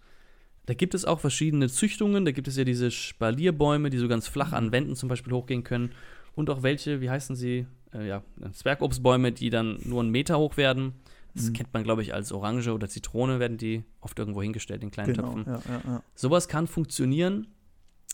[0.67, 2.25] Da gibt es auch verschiedene Züchtungen.
[2.25, 5.63] Da gibt es ja diese Spalierbäume, die so ganz flach an Wänden zum Beispiel hochgehen
[5.63, 5.93] können.
[6.35, 7.69] Und auch welche, wie heißen sie?
[7.95, 8.23] Äh, ja,
[8.53, 10.95] Zwergobstbäume, die dann nur einen Meter hoch werden.
[11.35, 11.53] Das mhm.
[11.55, 15.15] kennt man, glaube ich, als Orange oder Zitrone, werden die oft irgendwo hingestellt in kleinen
[15.15, 15.53] genau, Töpfen.
[15.53, 16.03] Ja, ja, ja.
[16.15, 17.49] Sowas kann funktionieren.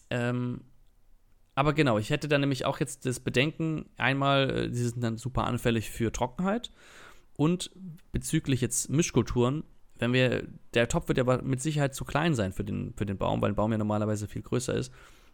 [0.08, 0.62] Ähm,
[1.54, 5.18] aber genau, ich hätte dann nämlich auch jetzt das Bedenken, einmal, äh, die sind dann
[5.18, 6.70] super anfällig für Trockenheit.
[7.36, 7.70] Und
[8.12, 9.64] bezüglich jetzt Mischkulturen,
[9.98, 13.18] wenn wir, der Topf wird ja mit Sicherheit zu klein sein für den, für den
[13.18, 14.92] Baum, weil ein Baum ja normalerweise viel größer ist.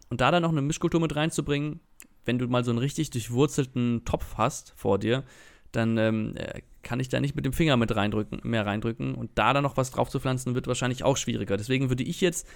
[0.09, 1.79] Und da dann noch eine Mischkultur mit reinzubringen,
[2.27, 5.23] wenn du mal so einen richtig durchwurzelten Topf hast vor dir,
[5.71, 9.15] dann ähm, äh, kann ich da nicht mit dem Finger mit reindrücken, mehr reindrücken.
[9.15, 11.57] Und da dann noch was drauf zu pflanzen, wird wahrscheinlich auch schwieriger.
[11.57, 12.47] Deswegen würde ich jetzt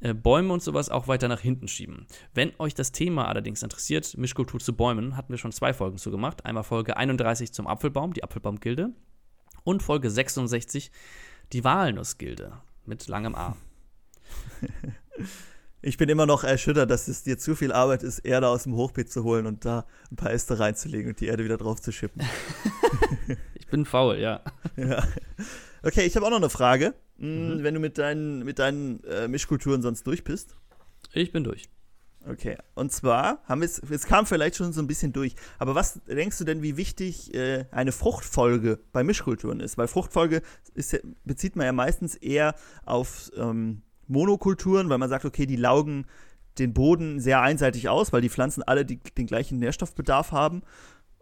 [0.00, 2.06] äh, Bäume und sowas auch weiter nach hinten schieben.
[2.34, 6.10] Wenn euch das Thema allerdings interessiert, Mischkultur zu Bäumen, hatten wir schon zwei Folgen zu
[6.10, 6.44] gemacht.
[6.44, 8.90] Einmal Folge 31 zum Apfelbaum, die Apfelbaumgilde.
[9.64, 10.90] Und Folge 66,
[11.52, 12.52] die Walnussgilde
[12.84, 13.56] mit langem A.
[15.86, 18.74] Ich bin immer noch erschüttert, dass es dir zu viel Arbeit ist, Erde aus dem
[18.74, 21.92] Hochbeet zu holen und da ein paar Äste reinzulegen und die Erde wieder drauf zu
[21.92, 22.22] schippen.
[23.54, 24.40] ich bin faul, ja.
[24.76, 25.06] ja.
[25.84, 26.94] Okay, ich habe auch noch eine Frage.
[27.20, 27.62] Hm, mhm.
[27.62, 30.56] Wenn du mit deinen, mit deinen äh, Mischkulturen sonst durch bist?
[31.12, 31.68] Ich bin durch.
[32.28, 35.76] Okay, und zwar haben wir es, es kam vielleicht schon so ein bisschen durch, aber
[35.76, 39.78] was denkst du denn, wie wichtig äh, eine Fruchtfolge bei Mischkulturen ist?
[39.78, 40.42] Weil Fruchtfolge
[40.74, 46.06] ist, bezieht man ja meistens eher auf ähm, Monokulturen, weil man sagt, okay, die laugen
[46.58, 50.62] den Boden sehr einseitig aus, weil die Pflanzen alle die, den gleichen Nährstoffbedarf haben.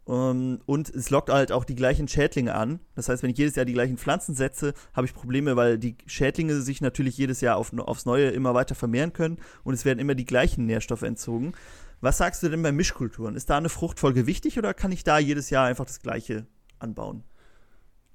[0.07, 2.81] Um, ähm, und es lockt halt auch die gleichen Schädlinge an.
[2.95, 5.97] Das heißt, wenn ich jedes Jahr die gleichen Pflanzen setze, habe ich Probleme, weil die
[6.07, 9.99] Schädlinge sich natürlich jedes Jahr auf, aufs Neue immer weiter vermehren können und es werden
[9.99, 11.55] immer die gleichen Nährstoffe entzogen.
[12.03, 13.35] Was sagst du denn bei Mischkulturen?
[13.35, 16.47] Ist da eine Fruchtfolge wichtig oder kann ich da jedes Jahr einfach das Gleiche
[16.79, 17.25] anbauen?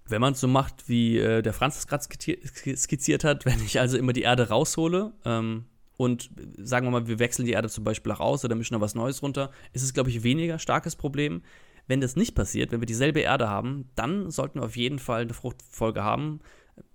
[0.09, 3.79] Wenn man es so macht, wie äh, der Franz es gerade skizziert hat, wenn ich
[3.79, 5.65] also immer die Erde raushole, ähm,
[5.99, 8.79] und sagen wir mal, wir wechseln die Erde zum Beispiel auch aus oder mischen da
[8.79, 11.41] was Neues runter, ist es, glaube ich, weniger starkes Problem.
[11.87, 15.23] Wenn das nicht passiert, wenn wir dieselbe Erde haben, dann sollten wir auf jeden Fall
[15.23, 16.39] eine Fruchtfolge haben.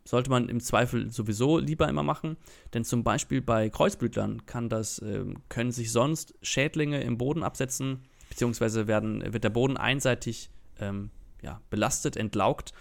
[0.06, 2.38] Sollte man im Zweifel sowieso lieber immer machen,
[2.72, 8.06] denn zum Beispiel bei Kreuzblütlern kann das, äh, können sich sonst Schädlinge im Boden absetzen,
[8.30, 10.48] beziehungsweise werden, wird der Boden einseitig
[10.80, 11.10] ähm,
[11.42, 12.72] ja, belastet, entlaugt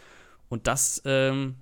[0.53, 1.55] und das ähm,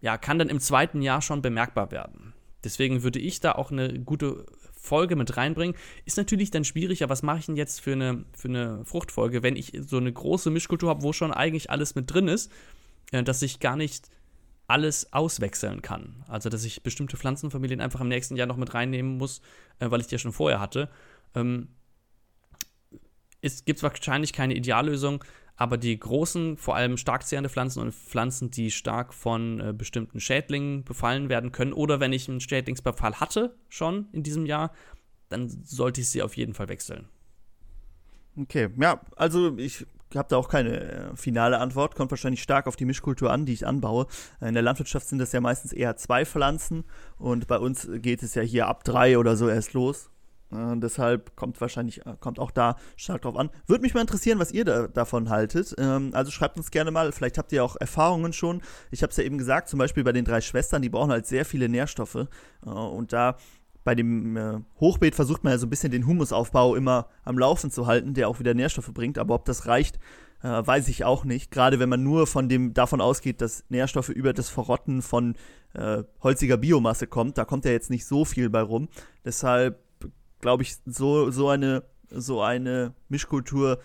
[0.00, 2.34] ja, kann dann im zweiten Jahr schon bemerkbar werden.
[2.64, 5.76] Deswegen würde ich da auch eine gute Folge mit reinbringen.
[6.04, 9.44] Ist natürlich dann schwierig, aber was mache ich denn jetzt für eine, für eine Fruchtfolge,
[9.44, 12.50] wenn ich so eine große Mischkultur habe, wo schon eigentlich alles mit drin ist,
[13.12, 14.08] äh, dass ich gar nicht
[14.66, 16.24] alles auswechseln kann.
[16.26, 19.42] Also, dass ich bestimmte Pflanzenfamilien einfach im nächsten Jahr noch mit reinnehmen muss,
[19.78, 20.90] äh, weil ich die ja schon vorher hatte.
[21.36, 21.68] Ähm,
[23.42, 25.22] es gibt wahrscheinlich keine Ideallösung,
[25.56, 30.20] aber die großen, vor allem stark zehrende Pflanzen und Pflanzen, die stark von äh, bestimmten
[30.20, 34.72] Schädlingen befallen werden können, oder wenn ich einen Schädlingsbefall hatte schon in diesem Jahr,
[35.28, 37.08] dann sollte ich sie auf jeden Fall wechseln.
[38.36, 41.94] Okay, ja, also ich habe da auch keine äh, finale Antwort.
[41.94, 44.06] Kommt wahrscheinlich stark auf die Mischkultur an, die ich anbaue.
[44.40, 46.84] In der Landwirtschaft sind das ja meistens eher zwei Pflanzen
[47.18, 50.10] und bei uns geht es ja hier ab drei oder so erst los.
[50.54, 53.50] Äh, deshalb kommt wahrscheinlich, äh, kommt auch da stark drauf an.
[53.66, 55.74] Würde mich mal interessieren, was ihr da, davon haltet.
[55.78, 58.62] Ähm, also schreibt uns gerne mal, vielleicht habt ihr auch Erfahrungen schon.
[58.90, 61.26] Ich habe es ja eben gesagt, zum Beispiel bei den drei Schwestern, die brauchen halt
[61.26, 62.26] sehr viele Nährstoffe.
[62.64, 63.36] Äh, und da
[63.84, 67.70] bei dem äh, Hochbeet versucht man ja so ein bisschen den Humusaufbau immer am Laufen
[67.70, 69.18] zu halten, der auch wieder Nährstoffe bringt.
[69.18, 69.98] Aber ob das reicht,
[70.42, 71.50] äh, weiß ich auch nicht.
[71.50, 75.36] Gerade wenn man nur von dem davon ausgeht, dass Nährstoffe über das Verrotten von
[75.74, 78.88] äh, holziger Biomasse kommt, da kommt ja jetzt nicht so viel bei rum.
[79.24, 79.83] Deshalb
[80.44, 83.80] glaube ich, so, so, eine, so eine Mischkultur.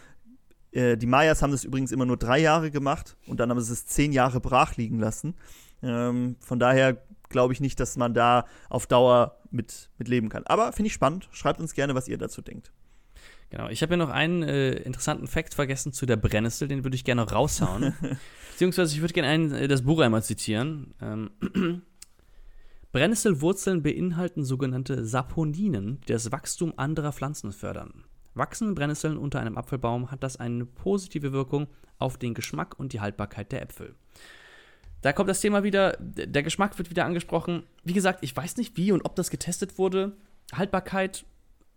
[0.73, 3.71] Äh, die Mayas haben das übrigens immer nur drei Jahre gemacht und dann haben sie
[3.71, 5.35] es zehn Jahre brach liegen lassen.
[5.81, 10.43] Ähm, von daher glaube ich nicht, dass man da auf Dauer mit, mit leben kann.
[10.47, 11.29] Aber finde ich spannend.
[11.31, 12.73] Schreibt uns gerne, was ihr dazu denkt.
[13.51, 16.95] Genau, ich habe ja noch einen äh, interessanten Fakt vergessen zu der Brennnessel, den würde
[16.95, 17.95] ich gerne raushauen.
[18.51, 20.93] Beziehungsweise ich würde gerne einen, äh, das Buch einmal zitieren.
[21.01, 21.31] Ähm,
[22.91, 28.05] Brennnesselwurzeln beinhalten sogenannte Saponinen, die das Wachstum anderer Pflanzen fördern.
[28.33, 31.67] Wachsen Brennnesseln unter einem Apfelbaum, hat das eine positive Wirkung
[31.99, 33.95] auf den Geschmack und die Haltbarkeit der Äpfel.
[35.01, 37.63] Da kommt das Thema wieder, der Geschmack wird wieder angesprochen.
[37.83, 40.17] Wie gesagt, ich weiß nicht, wie und ob das getestet wurde.
[40.51, 41.25] Haltbarkeit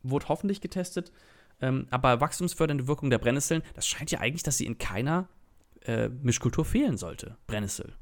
[0.03, 1.13] wurde hoffentlich getestet.
[1.61, 5.29] Ähm, aber wachstumsfördernde Wirkung der Brennnesseln, das scheint ja eigentlich, dass sie in keiner
[5.83, 7.37] äh, Mischkultur fehlen sollte.
[7.47, 7.93] Brennnessel.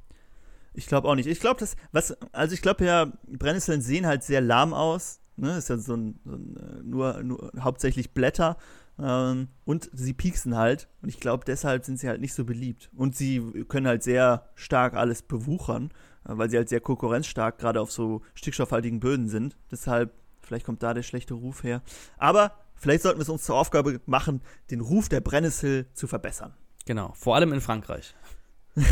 [0.72, 1.26] Ich glaube auch nicht.
[1.26, 5.20] Ich glaube, das, was, also ich glaube ja, Brennnesseln sehen halt sehr lahm aus.
[5.36, 5.56] Ne?
[5.56, 8.56] Ist ja so ein, so ein äh, nur, nur hauptsächlich Blätter.
[8.98, 10.88] Ähm, und sie pieksen halt.
[11.02, 12.90] Und ich glaube, deshalb sind sie halt nicht so beliebt.
[12.94, 15.90] Und sie können halt sehr stark alles bewuchern,
[16.24, 19.56] äh, weil sie halt sehr konkurrenzstark gerade auf so stickstoffhaltigen Böden sind.
[19.70, 20.12] Deshalb,
[20.42, 21.82] vielleicht kommt da der schlechte Ruf her.
[22.18, 26.54] Aber vielleicht sollten wir es uns zur Aufgabe machen, den Ruf der Brennnessel zu verbessern.
[26.86, 28.14] Genau, vor allem in Frankreich.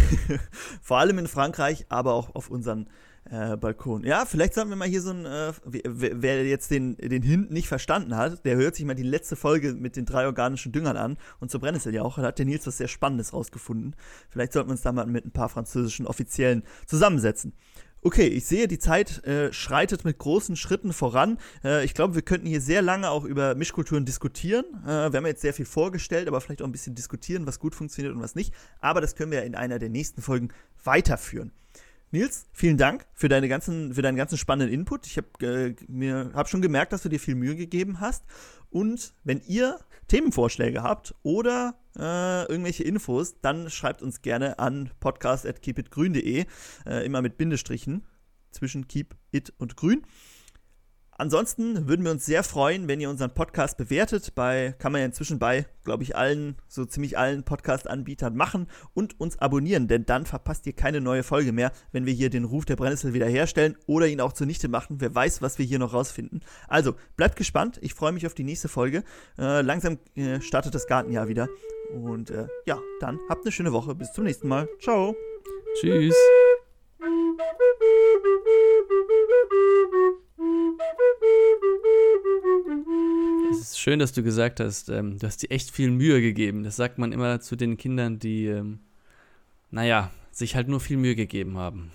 [0.82, 2.88] Vor allem in Frankreich, aber auch auf unseren
[3.30, 4.04] äh, Balkon.
[4.04, 7.50] Ja, vielleicht sollten wir mal hier so ein, äh, wer, wer, jetzt den, den Hint
[7.50, 10.96] nicht verstanden hat, der hört sich mal die letzte Folge mit den drei organischen Düngern
[10.96, 12.16] an und zur auch.
[12.16, 13.94] Da hat der Nils was sehr Spannendes rausgefunden.
[14.30, 17.52] Vielleicht sollten wir uns da mal mit ein paar französischen Offiziellen zusammensetzen.
[18.00, 21.38] Okay, ich sehe, die Zeit äh, schreitet mit großen Schritten voran.
[21.64, 24.64] Äh, ich glaube, wir könnten hier sehr lange auch über Mischkulturen diskutieren.
[24.84, 27.74] Äh, wir haben jetzt sehr viel vorgestellt, aber vielleicht auch ein bisschen diskutieren, was gut
[27.74, 28.54] funktioniert und was nicht.
[28.80, 30.50] Aber das können wir in einer der nächsten Folgen
[30.84, 31.50] weiterführen.
[32.12, 35.06] Nils, vielen Dank für, deine ganzen, für deinen ganzen spannenden Input.
[35.06, 38.24] Ich habe äh, hab schon gemerkt, dass du dir viel Mühe gegeben hast.
[38.70, 39.78] Und wenn ihr
[40.08, 46.46] Themenvorschläge habt oder äh, irgendwelche Infos, dann schreibt uns gerne an podcast.keepitgrün.de,
[46.86, 48.06] äh, immer mit Bindestrichen
[48.50, 50.02] zwischen keep, it und grün.
[51.20, 54.36] Ansonsten würden wir uns sehr freuen, wenn ihr unseren Podcast bewertet.
[54.36, 59.18] Bei kann man ja inzwischen bei, glaube ich, allen, so ziemlich allen Podcast-Anbietern machen und
[59.18, 62.66] uns abonnieren, denn dann verpasst ihr keine neue Folge mehr, wenn wir hier den Ruf
[62.66, 65.00] der Brennnessel wiederherstellen oder ihn auch zunichte machen.
[65.00, 66.40] Wer weiß, was wir hier noch rausfinden.
[66.68, 67.80] Also bleibt gespannt.
[67.82, 69.02] Ich freue mich auf die nächste Folge.
[69.38, 71.48] Äh, langsam äh, startet das Gartenjahr wieder.
[71.92, 73.96] Und äh, ja, dann habt eine schöne Woche.
[73.96, 74.68] Bis zum nächsten Mal.
[74.80, 75.16] Ciao.
[75.80, 76.14] Tschüss.
[83.50, 86.64] Es ist schön, dass du gesagt hast, ähm, du hast dir echt viel Mühe gegeben.
[86.64, 88.80] Das sagt man immer zu den Kindern, die, ähm,
[89.70, 91.92] naja, sich halt nur viel Mühe gegeben haben.